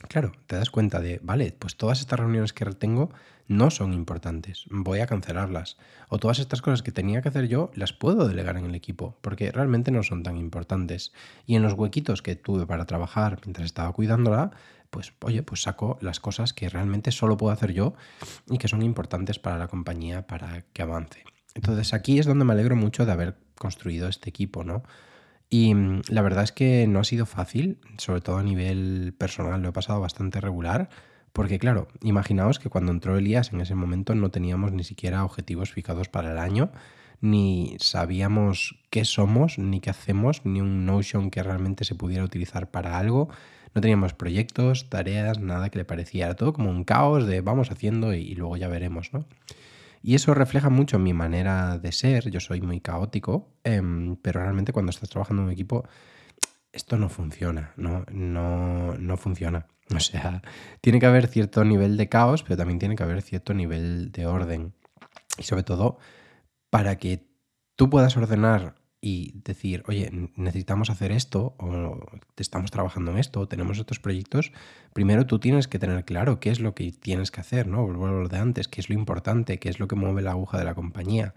Claro, 0.08 0.32
te 0.46 0.56
das 0.56 0.70
cuenta 0.70 1.00
de, 1.00 1.20
vale, 1.22 1.54
pues 1.58 1.76
todas 1.76 2.00
estas 2.00 2.18
reuniones 2.18 2.54
que 2.54 2.64
tengo 2.64 3.10
no 3.48 3.70
son 3.70 3.92
importantes, 3.92 4.64
voy 4.70 5.00
a 5.00 5.06
cancelarlas. 5.06 5.76
O 6.08 6.18
todas 6.18 6.38
estas 6.38 6.62
cosas 6.62 6.82
que 6.82 6.90
tenía 6.90 7.20
que 7.20 7.28
hacer 7.28 7.48
yo 7.48 7.70
las 7.74 7.92
puedo 7.92 8.26
delegar 8.26 8.56
en 8.56 8.64
el 8.64 8.74
equipo, 8.74 9.18
porque 9.20 9.52
realmente 9.52 9.90
no 9.90 10.02
son 10.02 10.22
tan 10.22 10.38
importantes. 10.38 11.12
Y 11.46 11.56
en 11.56 11.62
los 11.62 11.74
huequitos 11.74 12.22
que 12.22 12.34
tuve 12.34 12.66
para 12.66 12.86
trabajar 12.86 13.40
mientras 13.44 13.66
estaba 13.66 13.92
cuidándola, 13.92 14.52
pues 14.90 15.12
oye, 15.22 15.42
pues 15.42 15.62
saco 15.62 15.98
las 16.00 16.20
cosas 16.20 16.52
que 16.52 16.68
realmente 16.68 17.12
solo 17.12 17.36
puedo 17.36 17.52
hacer 17.52 17.72
yo 17.72 17.94
y 18.48 18.58
que 18.58 18.68
son 18.68 18.82
importantes 18.82 19.38
para 19.38 19.58
la 19.58 19.68
compañía 19.68 20.26
para 20.26 20.62
que 20.72 20.82
avance. 20.82 21.24
Entonces 21.54 21.94
aquí 21.94 22.18
es 22.18 22.26
donde 22.26 22.44
me 22.44 22.52
alegro 22.52 22.76
mucho 22.76 23.06
de 23.06 23.12
haber 23.12 23.36
construido 23.56 24.08
este 24.08 24.28
equipo, 24.30 24.64
¿no? 24.64 24.82
Y 25.48 25.74
mm, 25.74 26.02
la 26.08 26.22
verdad 26.22 26.44
es 26.44 26.52
que 26.52 26.86
no 26.86 27.00
ha 27.00 27.04
sido 27.04 27.26
fácil, 27.26 27.78
sobre 27.98 28.20
todo 28.20 28.38
a 28.38 28.42
nivel 28.42 29.14
personal, 29.18 29.60
lo 29.60 29.70
he 29.70 29.72
pasado 29.72 30.00
bastante 30.00 30.40
regular, 30.40 30.88
porque 31.32 31.58
claro, 31.58 31.88
imaginaos 32.02 32.58
que 32.58 32.70
cuando 32.70 32.92
entró 32.92 33.16
Elías 33.16 33.52
en 33.52 33.60
ese 33.60 33.74
momento 33.74 34.14
no 34.14 34.30
teníamos 34.30 34.72
ni 34.72 34.84
siquiera 34.84 35.24
objetivos 35.24 35.72
fijados 35.72 36.08
para 36.08 36.32
el 36.32 36.38
año, 36.38 36.70
ni 37.20 37.76
sabíamos 37.80 38.80
qué 38.90 39.04
somos, 39.04 39.58
ni 39.58 39.80
qué 39.80 39.90
hacemos, 39.90 40.44
ni 40.44 40.60
un 40.60 40.86
Notion 40.86 41.30
que 41.30 41.42
realmente 41.42 41.84
se 41.84 41.94
pudiera 41.94 42.24
utilizar 42.24 42.70
para 42.70 42.98
algo. 42.98 43.28
No 43.74 43.80
teníamos 43.80 44.14
proyectos, 44.14 44.88
tareas, 44.88 45.38
nada 45.38 45.70
que 45.70 45.78
le 45.78 45.84
pareciera. 45.84 46.34
todo 46.34 46.52
como 46.52 46.70
un 46.70 46.84
caos 46.84 47.26
de 47.26 47.40
vamos 47.40 47.70
haciendo 47.70 48.14
y, 48.14 48.18
y 48.18 48.34
luego 48.34 48.56
ya 48.56 48.68
veremos, 48.68 49.12
¿no? 49.12 49.24
Y 50.02 50.14
eso 50.14 50.34
refleja 50.34 50.70
mucho 50.70 50.98
mi 50.98 51.12
manera 51.12 51.78
de 51.78 51.92
ser. 51.92 52.30
Yo 52.30 52.40
soy 52.40 52.60
muy 52.60 52.80
caótico, 52.80 53.48
em, 53.64 54.16
pero 54.16 54.40
realmente 54.40 54.72
cuando 54.72 54.90
estás 54.90 55.10
trabajando 55.10 55.42
en 55.42 55.48
un 55.48 55.52
equipo, 55.52 55.84
esto 56.72 56.96
no 56.96 57.08
funciona, 57.08 57.72
¿no? 57.76 58.04
No, 58.10 58.94
no 58.96 59.16
funciona. 59.16 59.66
O 59.92 59.98
sea, 59.98 60.40
tiene 60.80 61.00
que 61.00 61.06
haber 61.06 61.26
cierto 61.26 61.64
nivel 61.64 61.96
de 61.96 62.08
caos, 62.08 62.44
pero 62.44 62.56
también 62.56 62.78
tiene 62.78 62.94
que 62.94 63.02
haber 63.02 63.22
cierto 63.22 63.54
nivel 63.54 64.12
de 64.12 64.24
orden. 64.24 64.72
Y 65.36 65.42
sobre 65.42 65.64
todo, 65.64 65.98
para 66.70 66.96
que 66.96 67.26
tú 67.74 67.90
puedas 67.90 68.16
ordenar 68.16 68.76
y 69.00 69.40
decir, 69.44 69.82
oye, 69.88 70.10
necesitamos 70.36 70.90
hacer 70.90 71.10
esto, 71.10 71.54
o 71.58 71.98
estamos 72.36 72.70
trabajando 72.70 73.12
en 73.12 73.18
esto, 73.18 73.40
o 73.40 73.48
tenemos 73.48 73.78
estos 73.78 73.98
proyectos, 73.98 74.52
primero 74.92 75.26
tú 75.26 75.38
tienes 75.38 75.68
que 75.68 75.78
tener 75.78 76.04
claro 76.04 76.38
qué 76.38 76.50
es 76.50 76.60
lo 76.60 76.74
que 76.74 76.92
tienes 76.92 77.30
que 77.30 77.40
hacer, 77.40 77.66
¿no? 77.66 77.84
Vuelvo 77.84 78.06
a 78.06 78.10
lo 78.10 78.28
de 78.28 78.38
antes, 78.38 78.68
qué 78.68 78.80
es 78.80 78.90
lo 78.90 78.94
importante, 78.94 79.58
qué 79.58 79.70
es 79.70 79.80
lo 79.80 79.88
que 79.88 79.96
mueve 79.96 80.20
la 80.22 80.32
aguja 80.32 80.58
de 80.58 80.64
la 80.64 80.74
compañía. 80.74 81.34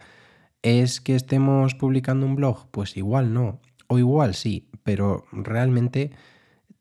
¿Es 0.62 0.99
que 0.99 1.15
estemos 1.15 1.76
publicando 1.76 2.26
un 2.26 2.36
blog? 2.36 2.67
Pues 2.71 2.97
igual 2.97 3.34
no, 3.34 3.62
o 3.88 3.97
igual 3.97 4.36
sí, 4.36 4.69
pero 4.84 5.26
realmente 5.32 6.12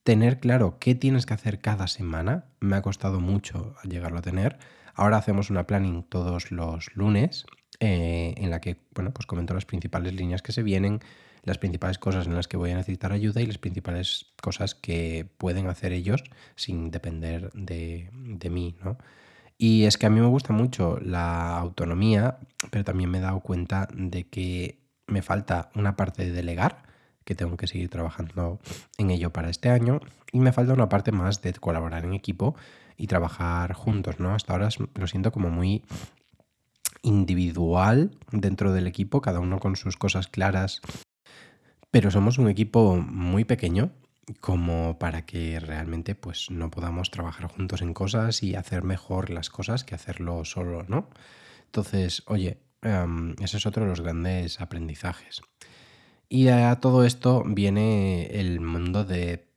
tener 0.03 0.41
claro 0.41 0.79
qué 0.81 0.95
tienes 0.95 1.27
que 1.27 1.35
hacer 1.35 1.61
cada 1.61 1.87
semana 1.87 2.47
me 2.61 2.77
ha 2.77 2.83
costado 2.83 3.21
mucho 3.21 3.77
llegarlo 3.85 4.19
a 4.19 4.23
tener. 4.23 4.59
Ahora 4.95 5.17
hacemos 5.17 5.49
una 5.51 5.67
planning 5.67 6.03
todos 6.03 6.51
los 6.51 6.95
lunes 6.97 7.47
eh, 7.81 8.35
en 8.37 8.51
la 8.51 8.61
que 8.61 8.77
bueno, 8.95 9.13
pues 9.13 9.27
comento 9.27 9.55
las 9.55 9.65
principales 9.65 10.15
líneas 10.15 10.43
que 10.43 10.53
se 10.53 10.63
vienen, 10.63 11.01
las 11.43 11.59
principales 11.59 11.99
cosas 11.99 12.27
en 12.27 12.35
las 12.35 12.49
que 12.49 12.57
voy 12.57 12.71
a 12.71 12.77
necesitar 12.77 13.13
ayuda 13.13 13.41
y 13.41 13.47
las 13.47 13.59
principales 13.59 14.27
cosas 14.41 14.75
que 14.75 15.27
pueden 15.39 15.69
hacer 15.69 15.93
ellos 15.93 16.23
sin 16.55 16.91
depender 16.91 17.51
de, 17.53 18.11
de 18.13 18.51
mí. 18.51 18.77
¿no? 18.85 18.99
Y 19.59 19.85
es 19.85 19.97
que 19.97 20.07
a 20.07 20.11
mí 20.11 20.21
me 20.21 20.27
gusta 20.27 20.53
mucho 20.53 20.99
la 21.01 21.59
autonomía, 21.59 22.39
pero 22.71 22.85
también 22.85 23.11
me 23.11 23.19
he 23.19 23.21
dado 23.21 23.41
cuenta 23.41 23.89
de 23.93 24.25
que 24.25 24.79
me 25.07 25.23
falta 25.23 25.71
una 25.75 25.97
parte 25.97 26.25
de 26.25 26.33
delegar, 26.33 26.83
que 27.25 27.35
tengo 27.35 27.57
que 27.57 27.67
seguir 27.67 27.89
trabajando 27.89 28.61
en 28.99 29.11
ello 29.11 29.33
para 29.33 29.51
este 29.51 29.69
año, 29.71 30.01
y 30.33 30.41
me 30.41 30.53
falta 30.53 30.73
una 30.73 30.89
parte 30.89 31.13
más 31.13 31.43
de 31.43 31.53
colaborar 31.53 32.05
en 32.05 32.15
equipo 32.15 32.57
y 32.97 33.07
trabajar 33.07 33.73
juntos, 33.75 34.19
¿no? 34.19 34.35
Hasta 34.35 34.53
ahora 34.53 34.69
lo 34.95 35.07
siento 35.07 35.31
como 35.31 35.51
muy 35.51 35.85
individual 37.03 38.17
dentro 38.31 38.73
del 38.73 38.87
equipo, 38.87 39.21
cada 39.21 39.41
uno 39.41 39.59
con 39.59 39.77
sus 39.77 39.97
cosas 39.97 40.29
claras, 40.29 40.81
pero 41.91 42.11
somos 42.11 42.39
un 42.39 42.49
equipo 42.49 42.97
muy 42.97 43.45
pequeño 43.45 43.93
como 44.41 44.99
para 44.99 45.27
que 45.27 45.61
realmente 45.61 46.15
pues 46.15 46.51
no 46.51 46.71
podamos 46.71 47.11
trabajar 47.11 47.49
juntos 47.49 47.83
en 47.83 47.93
cosas 47.93 48.43
y 48.43 48.55
hacer 48.55 48.83
mejor 48.83 49.31
las 49.31 49.51
cosas 49.51 49.85
que 49.85 49.95
hacerlo 49.95 50.45
solo, 50.45 50.85
¿no? 50.89 51.09
Entonces, 51.67 52.23
oye, 52.27 52.59
em, 52.83 53.35
ese 53.43 53.57
es 53.57 53.67
otro 53.67 53.83
de 53.85 53.91
los 53.91 54.01
grandes 54.01 54.61
aprendizajes. 54.61 55.43
Y 56.29 56.49
a 56.49 56.77
todo 56.77 57.05
esto 57.05 57.43
viene 57.47 58.27
el 58.27 58.61
mundo 58.61 59.05
de, 59.05 59.49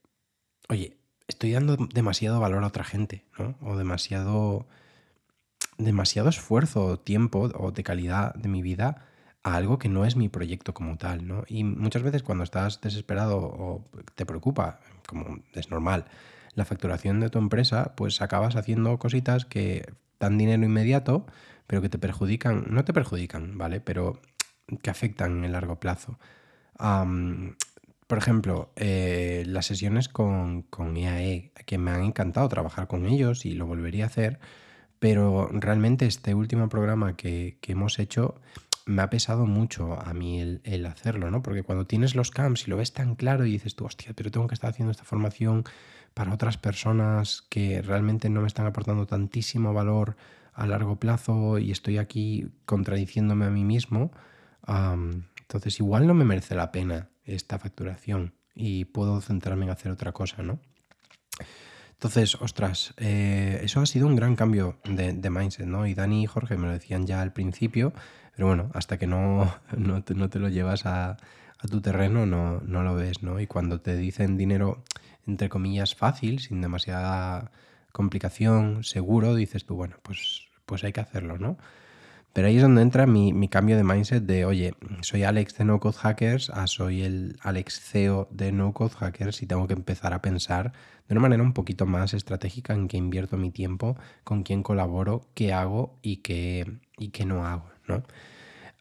oye, 0.67 0.97
estoy 1.27 1.51
dando 1.51 1.77
demasiado 1.77 2.39
valor 2.39 2.63
a 2.63 2.67
otra 2.67 2.83
gente, 2.83 3.23
¿no? 3.37 3.55
O 3.61 3.77
demasiado 3.77 4.67
demasiado 5.77 6.29
esfuerzo, 6.29 6.85
o 6.85 6.99
tiempo 6.99 7.51
o 7.55 7.71
de 7.71 7.83
calidad 7.83 8.33
de 8.35 8.49
mi 8.49 8.61
vida 8.61 9.05
a 9.43 9.55
algo 9.55 9.77
que 9.77 9.89
no 9.89 10.05
es 10.05 10.15
mi 10.15 10.29
proyecto 10.29 10.73
como 10.73 10.97
tal, 10.97 11.27
¿no? 11.27 11.43
Y 11.47 11.63
muchas 11.63 12.01
veces 12.01 12.23
cuando 12.23 12.43
estás 12.43 12.81
desesperado 12.81 13.37
o 13.37 13.85
te 14.15 14.25
preocupa, 14.25 14.79
como 15.07 15.39
es 15.53 15.69
normal, 15.69 16.05
la 16.55 16.65
facturación 16.65 17.19
de 17.19 17.29
tu 17.29 17.37
empresa, 17.37 17.93
pues 17.95 18.21
acabas 18.21 18.55
haciendo 18.55 18.97
cositas 18.97 19.45
que 19.45 19.93
dan 20.19 20.37
dinero 20.37 20.63
inmediato, 20.63 21.25
pero 21.67 21.81
que 21.81 21.89
te 21.89 21.99
perjudican, 21.99 22.65
no 22.69 22.85
te 22.85 22.93
perjudican, 22.93 23.57
¿vale? 23.57 23.81
Pero 23.81 24.19
que 24.81 24.89
afectan 24.89 25.37
en 25.39 25.45
el 25.45 25.51
largo 25.51 25.79
plazo. 25.79 26.17
por 28.07 28.17
ejemplo, 28.17 28.71
eh, 28.75 29.43
las 29.47 29.65
sesiones 29.65 30.09
con, 30.09 30.63
con 30.63 30.95
EAE, 30.97 31.51
e, 31.55 31.63
que 31.65 31.77
me 31.77 31.91
han 31.91 32.03
encantado 32.03 32.47
trabajar 32.49 32.87
con 32.87 33.05
ellos 33.07 33.45
y 33.45 33.53
lo 33.53 33.65
volvería 33.65 34.05
a 34.05 34.07
hacer, 34.07 34.39
pero 34.99 35.49
realmente 35.51 36.05
este 36.05 36.33
último 36.33 36.69
programa 36.69 37.15
que, 37.15 37.57
hemos 37.67 37.99
hecho 37.99 38.35
me 38.85 39.01
ha 39.01 39.09
pesado 39.09 39.45
mucho 39.45 39.99
a 39.99 40.13
mí 40.13 40.39
el, 40.63 40.85
hacerlo, 40.85 41.31
¿no? 41.31 41.41
Porque 41.41 41.63
cuando 41.63 41.85
tienes 41.85 42.15
los 42.15 42.29
camps 42.31 42.67
y 42.67 42.69
lo 42.69 42.77
ves 42.77 42.93
tan 42.93 43.15
claro 43.15 43.45
y 43.45 43.51
dices 43.51 43.75
tú, 43.75 43.85
hostia, 43.85 44.13
pero 44.15 44.29
tengo 44.29 44.47
que 44.47 44.53
estar 44.53 44.69
haciendo 44.69 44.91
esta 44.91 45.03
formación 45.03 45.63
para 46.13 46.33
otras 46.33 46.57
personas 46.57 47.43
que 47.49 47.81
realmente 47.81 48.29
no 48.29 48.41
me 48.41 48.47
están 48.47 48.67
aportando 48.67 49.07
tantísimo 49.07 49.73
valor 49.73 50.15
a 50.53 50.67
largo 50.67 50.97
plazo 50.97 51.57
y 51.57 51.71
estoy 51.71 51.97
aquí 51.97 52.47
contradiciéndome 52.65 53.45
a 53.45 53.49
mí 53.49 53.63
mismo, 53.63 54.11
entonces 54.67 55.79
igual 55.79 56.07
no 56.07 56.13
me 56.13 56.23
merece 56.23 56.55
la 56.55 56.71
pena 56.71 57.09
esta 57.25 57.59
facturación 57.59 58.33
y 58.53 58.85
puedo 58.85 59.19
centrarme 59.19 59.65
en 59.65 59.71
hacer 59.71 59.91
otra 59.91 60.13
cosa, 60.13 60.41
¿no? 60.41 60.59
Entonces, 61.95 62.35
ostras, 62.35 62.93
eh, 62.97 63.61
eso 63.63 63.79
ha 63.79 63.85
sido 63.85 64.07
un 64.07 64.15
gran 64.15 64.35
cambio 64.35 64.77
de, 64.83 65.29
mindset, 65.29 65.65
¿no? 65.65 65.87
Y 65.87 65.93
Dani 65.93 66.23
y 66.23 66.25
Jorge 66.27 66.57
me 66.57 66.67
lo 66.67 66.73
decían 66.73 67.07
ya 67.07 67.21
al 67.21 67.31
principio, 67.31 67.93
pero 68.35 68.47
bueno, 68.47 68.69
hasta 68.73 68.97
que 68.97 69.07
no, 69.07 69.55
no, 69.77 70.03
te, 70.03 70.13
lo 70.13 70.49
llevas 70.49 70.85
a, 70.85 71.17
tu 71.69 71.81
terreno 71.81 72.25
no, 72.25 72.61
no, 72.61 72.83
lo 72.83 72.95
ves, 72.95 73.23
¿no? 73.23 73.39
Y 73.39 73.47
cuando 73.47 73.79
te 73.81 73.95
dicen 73.95 74.37
dinero, 74.37 74.83
entre 75.25 75.49
comillas, 75.49 75.95
fácil, 75.95 76.39
sin 76.39 76.61
demasiada 76.61 77.51
complicación, 77.91 78.83
seguro, 78.83 79.33
dices 79.33 79.65
tú, 79.65 79.75
bueno, 79.75 79.95
pues, 80.03 80.49
pues 80.65 80.83
hay 80.83 80.91
que 80.91 80.99
hacerlo, 80.99 81.37
¿no? 81.39 81.57
Pero 82.35 82.49
ahí 82.49 82.57
es 82.57 82.63
donde 82.63 82.81
entra 82.81 83.07
mi, 83.07 83.47
cambio 83.47 83.77
de 83.77 83.85
mindset 83.85 84.21
de, 84.21 84.43
oye, 84.43 84.73
soy 84.99 85.23
Alex 85.23 85.57
de 85.57 85.63
No 85.63 85.79
Code 85.79 85.95
Hackers 85.97 86.49
a 86.49 86.67
soy 86.67 87.01
el 87.01 87.37
Alex 87.39 87.79
CEO 87.79 88.27
de 88.29 88.51
No 88.51 88.73
Code 88.73 88.93
Hackers 88.93 89.41
y 89.41 89.45
tengo 89.45 89.67
que 89.67 89.73
empezar 89.73 90.11
a 90.11 90.21
pensar 90.21 90.73
de 91.07 91.13
una 91.13 91.21
manera 91.21 91.41
un 91.43 91.53
poquito 91.53 91.85
más 91.85 92.13
estratégica 92.13 92.73
en 92.73 92.89
qué 92.89 92.97
invierto 92.97 93.37
mi 93.37 93.51
tiempo, 93.51 93.95
con 94.25 94.43
quién 94.43 94.63
colaboro, 94.63 95.21
qué 95.33 95.53
hago 95.53 95.97
y 96.01 96.17
qué, 96.17 96.77
no 97.25 97.45
hago, 97.47 97.69
¿no? 97.87 98.03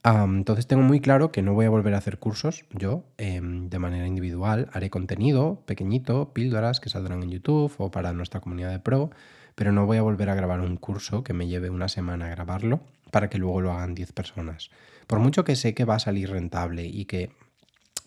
entonces 0.04 0.66
tengo 0.66 0.82
muy 0.82 0.98
claro 0.98 1.30
que 1.30 1.40
no 1.40 1.54
voy 1.54 1.66
a 1.66 1.70
volver 1.70 1.94
a 1.94 1.98
hacer 1.98 2.18
cursos 2.18 2.64
yo 2.72 3.04
em, 3.18 3.70
de 3.70 3.78
manera 3.78 4.08
individual. 4.08 4.68
Haré 4.72 4.90
contenido 4.90 5.62
pequeñito, 5.64 6.32
píldoras 6.32 6.80
que 6.80 6.90
saldrán 6.90 7.22
en 7.22 7.30
YouTube 7.30 7.72
o 7.78 7.92
para 7.92 8.12
nuestra 8.14 8.40
comunidad 8.40 8.72
de 8.72 8.80
pro, 8.80 9.10
pero 9.54 9.70
no 9.70 9.86
voy 9.86 9.98
a 9.98 10.02
volver 10.02 10.28
a 10.28 10.34
grabar 10.34 10.58
un 10.60 10.76
curso 10.76 11.22
que 11.22 11.34
me 11.34 11.46
lleve 11.46 11.70
una 11.70 11.86
semana 11.86 12.26
a 12.26 12.30
grabarlo 12.30 12.80
para 13.14 13.30
que 13.30 13.38
luego 13.38 13.60
lo 13.60 13.70
hagan 13.70 13.94
10 13.94 14.10
personas. 14.12 14.70
Por 15.06 15.20
mucho 15.20 15.44
que 15.44 15.54
sé 15.54 15.72
que 15.72 15.84
va 15.84 15.94
a 15.94 15.98
salir 16.00 16.30
rentable 16.30 16.84
y 16.84 17.04
que 17.04 17.30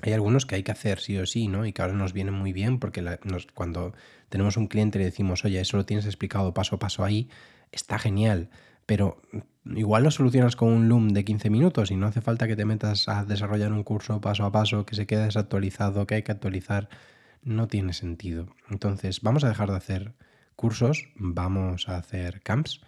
hay 0.02 0.12
algunos 0.12 0.46
que 0.46 0.56
hay 0.56 0.64
que 0.64 0.74
hacer 0.74 1.00
sí 1.00 1.18
o 1.18 1.26
sí, 1.26 1.48
¿no? 1.48 1.66
Y 1.66 1.72
que 1.72 1.82
ahora 1.82 1.94
nos 1.94 2.12
viene 2.12 2.32
muy 2.32 2.52
bien 2.52 2.78
porque 2.78 3.02
cuando 3.54 3.94
tenemos 4.28 4.58
un 4.58 4.68
cliente 4.68 5.00
le 5.00 5.06
decimos, 5.06 5.46
oye, 5.46 5.62
eso 5.62 5.78
lo 5.78 5.86
tienes 5.86 6.06
explicado 6.06 6.54
paso 6.54 6.76
a 6.76 6.80
paso 6.80 7.06
ahí, 7.06 7.30
está 7.72 8.00
genial. 8.00 8.50
Pero 8.86 9.22
igual 9.64 10.04
lo 10.04 10.12
solucionas 10.12 10.58
con 10.58 10.74
un 10.74 10.90
Loom 10.90 11.14
de 11.14 11.24
15 11.24 11.52
minutos 11.52 11.90
y 11.90 11.96
no 11.96 12.08
hace 12.08 12.20
falta 12.20 12.46
que 12.46 12.58
te 12.58 12.66
metas 12.66 13.08
a 13.08 13.24
desarrollar 13.24 13.72
un 13.72 13.84
curso 13.84 14.20
paso 14.20 14.44
a 14.44 14.52
paso 14.52 14.86
que 14.86 14.96
se 14.96 15.08
quede 15.08 15.24
desactualizado, 15.24 16.06
que 16.06 16.16
hay 16.16 16.24
que 16.24 16.34
actualizar. 16.34 16.90
No 17.44 17.70
tiene 17.70 17.94
sentido. 17.94 18.54
Entonces, 18.70 19.22
vamos 19.22 19.46
a 19.46 19.48
dejar 19.48 19.70
de 19.70 19.78
hacer 19.78 20.16
cursos, 20.58 21.08
vamos 21.16 21.88
a 21.88 21.96
hacer 21.96 22.42
camps 22.42 22.82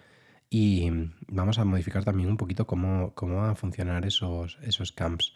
y 0.49 0.89
vamos 1.27 1.59
a 1.59 1.65
modificar 1.65 2.03
también 2.03 2.29
un 2.29 2.37
poquito 2.37 2.65
cómo, 2.65 3.13
van 3.15 3.49
a 3.51 3.55
funcionar 3.55 4.05
esos, 4.05 4.57
esos 4.63 4.91
camps. 4.91 5.33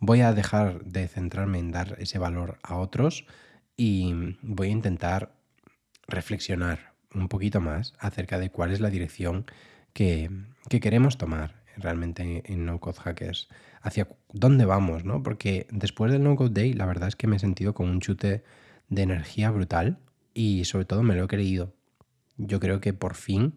Voy 0.00 0.22
a 0.22 0.32
dejar 0.32 0.84
de 0.84 1.06
centrarme 1.08 1.58
en 1.58 1.70
dar 1.70 1.96
ese 1.98 2.18
valor 2.18 2.58
a 2.62 2.76
otros 2.76 3.26
y 3.76 4.36
voy 4.42 4.68
a 4.68 4.72
intentar 4.72 5.34
reflexionar 6.06 6.94
un 7.14 7.28
poquito 7.28 7.60
más 7.60 7.94
acerca 7.98 8.38
de 8.38 8.50
cuál 8.50 8.72
es 8.72 8.80
la 8.80 8.90
dirección 8.90 9.46
que, 9.92 10.30
queremos 10.68 11.18
tomar 11.18 11.62
realmente 11.76 12.42
en 12.46 12.66
No 12.66 12.80
Code 12.80 12.98
Hackers, 13.00 13.48
hacia 13.80 14.08
dónde 14.32 14.64
vamos, 14.64 15.04
¿no? 15.04 15.22
Porque 15.22 15.66
después 15.70 16.10
del 16.10 16.22
No 16.22 16.36
Code 16.36 16.60
Day, 16.60 16.72
la 16.72 16.86
verdad 16.86 17.08
es 17.08 17.16
que 17.16 17.26
me 17.26 17.36
he 17.36 17.40
sentido 17.40 17.74
con 17.74 17.88
un 17.88 18.00
chute 18.00 18.44
de 18.88 19.02
energía 19.02 19.50
brutal 19.50 19.98
y 20.32 20.64
sobre 20.64 20.84
todo 20.84 21.02
me 21.02 21.14
lo 21.14 21.24
he 21.24 21.28
creído. 21.28 21.74
Yo 22.36 22.60
creo 22.60 22.80
que 22.80 22.92
por 22.92 23.14
fin 23.14 23.54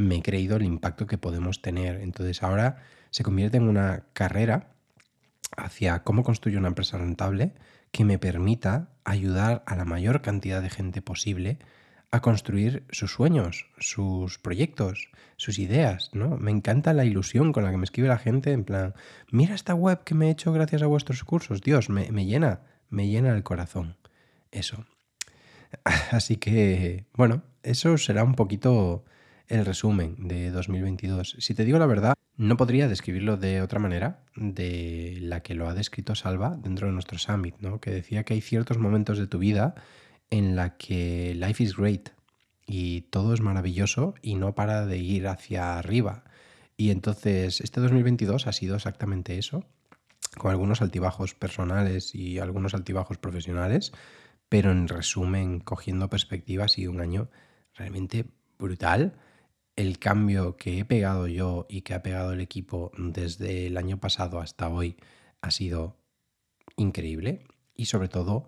me 0.00 0.16
he 0.16 0.22
creído 0.22 0.56
el 0.56 0.64
impacto 0.64 1.06
que 1.06 1.18
podemos 1.18 1.62
tener. 1.62 2.00
Entonces 2.00 2.42
ahora 2.42 2.76
se 3.10 3.22
convierte 3.22 3.56
en 3.56 3.64
una 3.64 4.04
carrera 4.12 4.70
hacia 5.56 6.02
cómo 6.02 6.22
construyo 6.22 6.58
una 6.58 6.68
empresa 6.68 6.98
rentable 6.98 7.52
que 7.90 8.04
me 8.04 8.18
permita 8.18 8.88
ayudar 9.04 9.62
a 9.66 9.76
la 9.76 9.84
mayor 9.84 10.22
cantidad 10.22 10.62
de 10.62 10.70
gente 10.70 11.02
posible 11.02 11.58
a 12.12 12.20
construir 12.20 12.84
sus 12.90 13.12
sueños, 13.12 13.66
sus 13.78 14.38
proyectos, 14.38 15.10
sus 15.36 15.58
ideas, 15.58 16.10
¿no? 16.12 16.36
Me 16.38 16.50
encanta 16.50 16.92
la 16.92 17.04
ilusión 17.04 17.52
con 17.52 17.62
la 17.62 17.70
que 17.70 17.76
me 17.76 17.84
escribe 17.84 18.08
la 18.08 18.18
gente 18.18 18.52
en 18.52 18.64
plan, 18.64 18.94
mira 19.30 19.54
esta 19.54 19.74
web 19.74 20.02
que 20.02 20.14
me 20.14 20.26
he 20.26 20.30
hecho 20.30 20.52
gracias 20.52 20.82
a 20.82 20.86
vuestros 20.86 21.22
cursos, 21.22 21.60
Dios, 21.60 21.88
me, 21.88 22.10
me 22.10 22.26
llena, 22.26 22.62
me 22.88 23.06
llena 23.06 23.30
el 23.30 23.44
corazón. 23.44 23.96
Eso. 24.50 24.84
Así 26.10 26.36
que, 26.36 27.06
bueno, 27.14 27.42
eso 27.62 27.96
será 27.96 28.24
un 28.24 28.34
poquito 28.34 29.04
el 29.50 29.66
resumen 29.66 30.16
de 30.16 30.50
2022. 30.50 31.36
Si 31.40 31.54
te 31.54 31.64
digo 31.64 31.78
la 31.78 31.86
verdad, 31.86 32.14
no 32.36 32.56
podría 32.56 32.88
describirlo 32.88 33.36
de 33.36 33.60
otra 33.60 33.80
manera 33.80 34.24
de 34.36 35.18
la 35.20 35.42
que 35.42 35.54
lo 35.54 35.68
ha 35.68 35.74
descrito 35.74 36.14
Salva 36.14 36.56
dentro 36.56 36.86
de 36.86 36.92
nuestro 36.92 37.18
summit, 37.18 37.56
¿no? 37.58 37.80
que 37.80 37.90
decía 37.90 38.24
que 38.24 38.34
hay 38.34 38.40
ciertos 38.40 38.78
momentos 38.78 39.18
de 39.18 39.26
tu 39.26 39.38
vida 39.38 39.74
en 40.30 40.54
la 40.54 40.76
que 40.76 41.34
life 41.34 41.62
is 41.62 41.76
great 41.76 42.10
y 42.64 43.02
todo 43.02 43.34
es 43.34 43.40
maravilloso 43.40 44.14
y 44.22 44.36
no 44.36 44.54
para 44.54 44.86
de 44.86 44.98
ir 44.98 45.26
hacia 45.26 45.78
arriba. 45.78 46.22
Y 46.76 46.90
entonces 46.90 47.60
este 47.60 47.80
2022 47.80 48.46
ha 48.46 48.52
sido 48.52 48.76
exactamente 48.76 49.36
eso, 49.36 49.64
con 50.38 50.52
algunos 50.52 50.80
altibajos 50.80 51.34
personales 51.34 52.14
y 52.14 52.38
algunos 52.38 52.72
altibajos 52.74 53.18
profesionales, 53.18 53.92
pero 54.48 54.70
en 54.70 54.86
resumen, 54.86 55.58
cogiendo 55.58 56.08
perspectiva, 56.08 56.64
ha 56.64 56.68
sido 56.68 56.92
un 56.92 57.00
año 57.00 57.28
realmente 57.74 58.26
brutal 58.58 59.16
el 59.80 59.98
cambio 59.98 60.56
que 60.56 60.78
he 60.78 60.84
pegado 60.84 61.26
yo 61.26 61.66
y 61.70 61.80
que 61.80 61.94
ha 61.94 62.02
pegado 62.02 62.32
el 62.34 62.40
equipo 62.40 62.92
desde 62.98 63.66
el 63.66 63.78
año 63.78 63.98
pasado 63.98 64.38
hasta 64.38 64.68
hoy 64.68 64.96
ha 65.40 65.50
sido 65.50 65.96
increíble 66.76 67.46
y 67.74 67.86
sobre 67.86 68.08
todo 68.08 68.46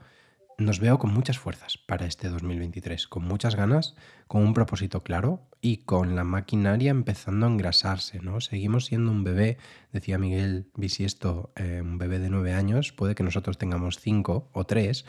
nos 0.58 0.78
veo 0.78 0.98
con 0.98 1.10
muchas 1.10 1.38
fuerzas 1.38 1.78
para 1.78 2.04
este 2.04 2.28
2023, 2.28 3.08
con 3.08 3.24
muchas 3.24 3.56
ganas, 3.56 3.96
con 4.28 4.42
un 4.42 4.52
propósito 4.52 5.02
claro 5.02 5.48
y 5.62 5.78
con 5.78 6.14
la 6.14 6.22
maquinaria 6.22 6.90
empezando 6.90 7.46
a 7.46 7.48
engrasarse, 7.48 8.20
¿no? 8.20 8.42
Seguimos 8.42 8.84
siendo 8.84 9.10
un 9.10 9.24
bebé, 9.24 9.56
decía 9.90 10.18
Miguel 10.18 10.70
Bisiesto, 10.76 11.50
eh, 11.56 11.80
un 11.82 11.96
bebé 11.96 12.18
de 12.18 12.28
nueve 12.28 12.52
años, 12.52 12.92
puede 12.92 13.14
que 13.14 13.22
nosotros 13.22 13.56
tengamos 13.56 13.98
cinco 13.98 14.50
o 14.52 14.64
tres, 14.64 15.06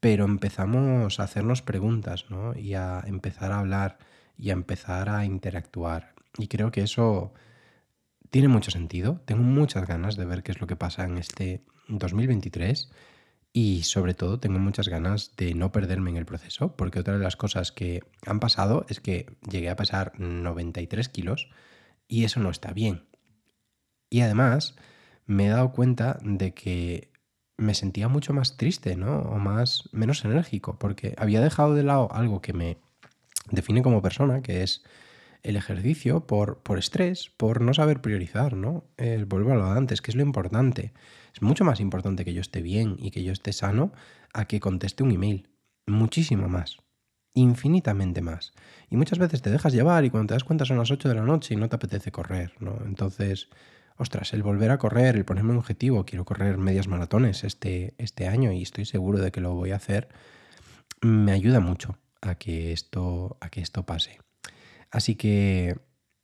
pero 0.00 0.26
empezamos 0.26 1.18
a 1.18 1.22
hacernos 1.22 1.62
preguntas, 1.62 2.26
¿no? 2.28 2.54
Y 2.54 2.74
a 2.74 3.02
empezar 3.06 3.52
a 3.52 3.60
hablar 3.60 3.98
y 4.42 4.50
a 4.50 4.54
empezar 4.54 5.08
a 5.08 5.24
interactuar. 5.24 6.14
Y 6.36 6.48
creo 6.48 6.72
que 6.72 6.82
eso 6.82 7.32
tiene 8.30 8.48
mucho 8.48 8.72
sentido. 8.72 9.22
Tengo 9.24 9.44
muchas 9.44 9.86
ganas 9.86 10.16
de 10.16 10.24
ver 10.24 10.42
qué 10.42 10.50
es 10.50 10.60
lo 10.60 10.66
que 10.66 10.74
pasa 10.74 11.04
en 11.04 11.16
este 11.16 11.64
2023 11.86 12.90
y 13.52 13.84
sobre 13.84 14.14
todo 14.14 14.40
tengo 14.40 14.58
muchas 14.58 14.88
ganas 14.88 15.36
de 15.36 15.54
no 15.54 15.70
perderme 15.70 16.10
en 16.10 16.16
el 16.16 16.26
proceso, 16.26 16.74
porque 16.74 16.98
otra 16.98 17.14
de 17.14 17.22
las 17.22 17.36
cosas 17.36 17.70
que 17.70 18.02
han 18.26 18.40
pasado 18.40 18.84
es 18.88 18.98
que 18.98 19.26
llegué 19.48 19.70
a 19.70 19.76
pesar 19.76 20.18
93 20.18 21.08
kilos 21.08 21.48
y 22.08 22.24
eso 22.24 22.40
no 22.40 22.50
está 22.50 22.72
bien. 22.72 23.04
Y 24.10 24.22
además 24.22 24.74
me 25.24 25.46
he 25.46 25.50
dado 25.50 25.70
cuenta 25.70 26.18
de 26.20 26.52
que 26.52 27.12
me 27.58 27.74
sentía 27.74 28.08
mucho 28.08 28.32
más 28.32 28.56
triste, 28.56 28.96
¿no? 28.96 29.20
O 29.20 29.38
más 29.38 29.88
menos 29.92 30.24
enérgico, 30.24 30.80
porque 30.80 31.14
había 31.16 31.40
dejado 31.40 31.74
de 31.74 31.84
lado 31.84 32.12
algo 32.12 32.42
que 32.42 32.52
me 32.52 32.78
define 33.52 33.82
como 33.82 34.02
persona, 34.02 34.42
que 34.42 34.62
es 34.62 34.82
el 35.42 35.56
ejercicio 35.56 36.26
por, 36.26 36.58
por 36.58 36.78
estrés, 36.78 37.30
por 37.36 37.60
no 37.60 37.74
saber 37.74 38.00
priorizar, 38.00 38.54
¿no? 38.54 38.84
El, 38.96 39.26
vuelvo 39.26 39.52
a 39.52 39.54
lo 39.54 39.66
de 39.66 39.78
antes, 39.78 40.00
que 40.00 40.10
es 40.10 40.16
lo 40.16 40.22
importante. 40.22 40.92
Es 41.34 41.42
mucho 41.42 41.64
más 41.64 41.80
importante 41.80 42.24
que 42.24 42.34
yo 42.34 42.40
esté 42.40 42.62
bien 42.62 42.96
y 42.98 43.10
que 43.10 43.22
yo 43.22 43.32
esté 43.32 43.52
sano 43.52 43.92
a 44.32 44.46
que 44.46 44.60
conteste 44.60 45.02
un 45.02 45.12
email. 45.12 45.48
Muchísimo 45.86 46.48
más. 46.48 46.78
Infinitamente 47.34 48.20
más. 48.20 48.52
Y 48.88 48.96
muchas 48.96 49.18
veces 49.18 49.42
te 49.42 49.50
dejas 49.50 49.72
llevar 49.72 50.04
y 50.04 50.10
cuando 50.10 50.28
te 50.28 50.34
das 50.34 50.44
cuenta 50.44 50.64
son 50.64 50.78
las 50.78 50.90
8 50.90 51.08
de 51.08 51.14
la 51.14 51.22
noche 51.22 51.54
y 51.54 51.56
no 51.56 51.68
te 51.68 51.76
apetece 51.76 52.12
correr, 52.12 52.52
¿no? 52.60 52.78
Entonces, 52.84 53.48
ostras, 53.96 54.32
el 54.34 54.42
volver 54.42 54.70
a 54.70 54.78
correr, 54.78 55.16
el 55.16 55.24
ponerme 55.24 55.52
un 55.52 55.58
objetivo, 55.58 56.04
quiero 56.04 56.24
correr 56.24 56.58
medias 56.58 56.88
maratones 56.88 57.42
este, 57.42 57.94
este 57.98 58.28
año 58.28 58.52
y 58.52 58.62
estoy 58.62 58.84
seguro 58.84 59.18
de 59.18 59.32
que 59.32 59.40
lo 59.40 59.54
voy 59.54 59.72
a 59.72 59.76
hacer, 59.76 60.08
me 61.00 61.32
ayuda 61.32 61.58
mucho 61.58 61.96
a 62.22 62.36
que 62.36 62.72
esto, 62.72 63.36
a 63.40 63.50
que 63.50 63.60
esto 63.60 63.84
pase. 63.84 64.18
Así 64.90 65.16
que 65.16 65.76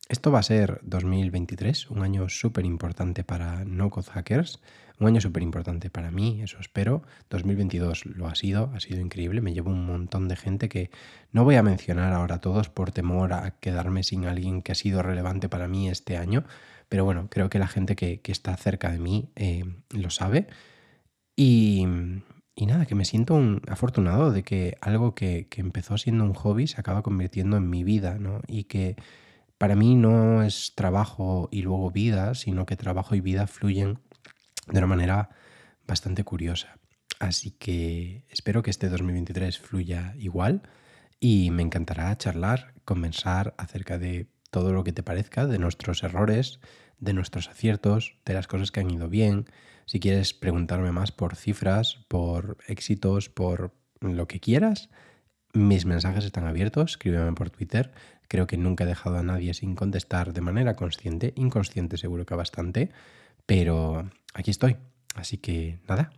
esto 0.09 0.31
va 0.31 0.39
a 0.39 0.43
ser 0.43 0.79
2023, 0.81 1.91
un 1.91 2.01
año 2.01 2.29
súper 2.29 2.65
importante 2.65 3.23
para 3.23 3.63
No 3.63 3.91
Code 3.91 4.09
Hackers, 4.09 4.59
un 4.99 5.07
año 5.07 5.21
súper 5.21 5.43
importante 5.43 5.89
para 5.89 6.09
mí, 6.09 6.41
eso 6.41 6.57
espero. 6.59 7.03
2022 7.29 8.05
lo 8.07 8.27
ha 8.27 8.35
sido, 8.35 8.71
ha 8.73 8.79
sido 8.79 9.01
increíble, 9.01 9.41
me 9.41 9.53
llevo 9.53 9.69
un 9.69 9.85
montón 9.85 10.27
de 10.27 10.35
gente 10.35 10.67
que 10.67 10.89
no 11.31 11.43
voy 11.43 11.55
a 11.55 11.63
mencionar 11.63 12.13
ahora 12.13 12.39
todos 12.39 12.69
por 12.69 12.91
temor 12.91 13.33
a 13.33 13.51
quedarme 13.59 14.03
sin 14.03 14.25
alguien 14.25 14.61
que 14.63 14.71
ha 14.71 14.75
sido 14.75 15.03
relevante 15.03 15.47
para 15.47 15.67
mí 15.67 15.89
este 15.89 16.17
año, 16.17 16.43
pero 16.89 17.05
bueno, 17.05 17.27
creo 17.29 17.49
que 17.49 17.59
la 17.59 17.67
gente 17.67 17.95
que, 17.95 18.19
está 18.25 18.57
cerca 18.57 18.91
de 18.91 18.99
mí 18.99 19.29
eh, 19.35 19.63
lo 19.91 20.09
sabe. 20.09 20.47
Y, 22.59 22.65
nada, 22.65 22.85
que 22.85 22.93
me 22.93 23.05
siento 23.05 23.35
un 23.35 23.61
afortunado 23.69 24.31
de 24.31 24.43
que 24.43 24.75
algo 24.81 25.15
que, 25.15 25.47
que 25.47 25.61
empezó 25.61 25.97
siendo 25.97 26.25
un 26.25 26.33
hobby 26.33 26.67
se 26.67 26.77
acaba 26.77 27.03
convirtiendo 27.03 27.55
en 27.55 27.69
mi 27.69 27.85
vida, 27.85 28.17
¿no? 28.19 28.41
Y 28.47 28.65
que 28.65 28.97
para 29.57 29.77
mí 29.77 29.95
no 29.95 30.43
es 30.43 30.73
trabajo 30.75 31.47
y 31.51 31.61
luego 31.61 31.89
vida, 31.89 32.35
sino 32.35 32.65
que 32.65 32.75
trabajo 32.75 33.15
y 33.15 33.21
vida 33.21 33.47
fluyen 33.47 33.99
de 34.67 34.77
una 34.77 34.87
manera 34.87 35.29
bastante 35.87 36.25
curiosa. 36.25 36.77
Así 37.17 37.51
que 37.51 38.25
espero 38.29 38.61
que 38.61 38.71
este 38.71 38.89
2023 38.89 39.57
fluya 39.57 40.13
igual 40.17 40.63
y 41.21 41.51
me 41.51 41.63
encantará 41.63 42.17
charlar, 42.17 42.73
conversar 42.83 43.55
acerca 43.57 43.97
de 43.97 44.27
todo 44.51 44.73
lo 44.73 44.83
que 44.83 44.91
te 44.91 45.03
parezca, 45.03 45.47
de 45.47 45.59
nuestros 45.59 46.03
errores, 46.03 46.59
de 46.99 47.13
nuestros 47.13 47.49
aciertos, 47.49 48.15
de 48.25 48.33
las 48.33 48.47
cosas 48.47 48.71
que 48.71 48.79
han 48.79 48.91
ido 48.91 49.09
bien. 49.09 49.45
Si 49.85 49.99
quieres 49.99 50.33
preguntarme 50.33 50.91
más 50.91 51.11
por 51.11 51.35
cifras, 51.35 51.99
por 52.07 52.57
éxitos, 52.67 53.29
por 53.29 53.73
lo 54.01 54.27
que 54.27 54.39
quieras, 54.39 54.89
mis 55.53 55.85
mensajes 55.85 56.25
están 56.25 56.45
abiertos, 56.45 56.91
escríbeme 56.91 57.33
por 57.33 57.49
Twitter. 57.49 57.91
Creo 58.27 58.45
que 58.45 58.57
nunca 58.57 58.83
he 58.83 58.87
dejado 58.87 59.17
a 59.17 59.23
nadie 59.23 59.53
sin 59.53 59.75
contestar 59.75 60.33
de 60.33 60.41
manera 60.41 60.75
consciente, 60.75 61.33
inconsciente 61.35 61.97
seguro 61.97 62.25
que 62.25 62.35
bastante, 62.35 62.91
pero 63.45 64.09
aquí 64.33 64.51
estoy. 64.51 64.77
Así 65.15 65.37
que 65.37 65.79
nada, 65.87 66.11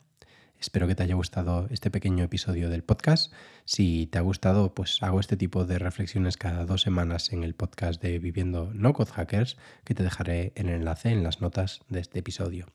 espero 0.62 0.88
que 0.88 0.96
te 0.96 1.04
haya 1.04 1.16
gustado 1.16 1.68
este 1.72 1.90
pequeño 1.90 2.24
episodio 2.24 2.70
del 2.70 2.84
podcast. 2.84 3.34
Si 3.66 4.06
te 4.08 4.20
ha 4.20 4.22
gustado, 4.22 4.74
pues 4.76 5.02
hago 5.02 5.20
este 5.20 5.36
tipo 5.36 5.66
de 5.66 5.80
reflexiones 5.80 6.38
cada 6.38 6.66
dos 6.66 6.82
semanas 6.82 7.34
en 7.34 7.44
el 7.44 7.56
podcast 7.56 8.02
de 8.02 8.20
Viviendo 8.20 8.72
No 8.74 8.94
Code 8.94 9.12
Hackers, 9.12 9.58
que 9.84 9.96
te 9.96 10.04
dejaré 10.04 10.54
el 10.56 10.70
enlace 10.70 11.10
en 11.10 11.24
las 11.24 11.42
notas 11.42 11.82
de 11.90 12.00
este 12.00 12.20
episodio. 12.20 12.68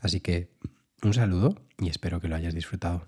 Así 0.00 0.20
que 0.20 0.50
un 1.02 1.12
saludo 1.12 1.54
y 1.78 1.90
espero 1.90 2.20
que 2.20 2.28
lo 2.28 2.36
hayas 2.36 2.54
disfrutado. 2.54 3.06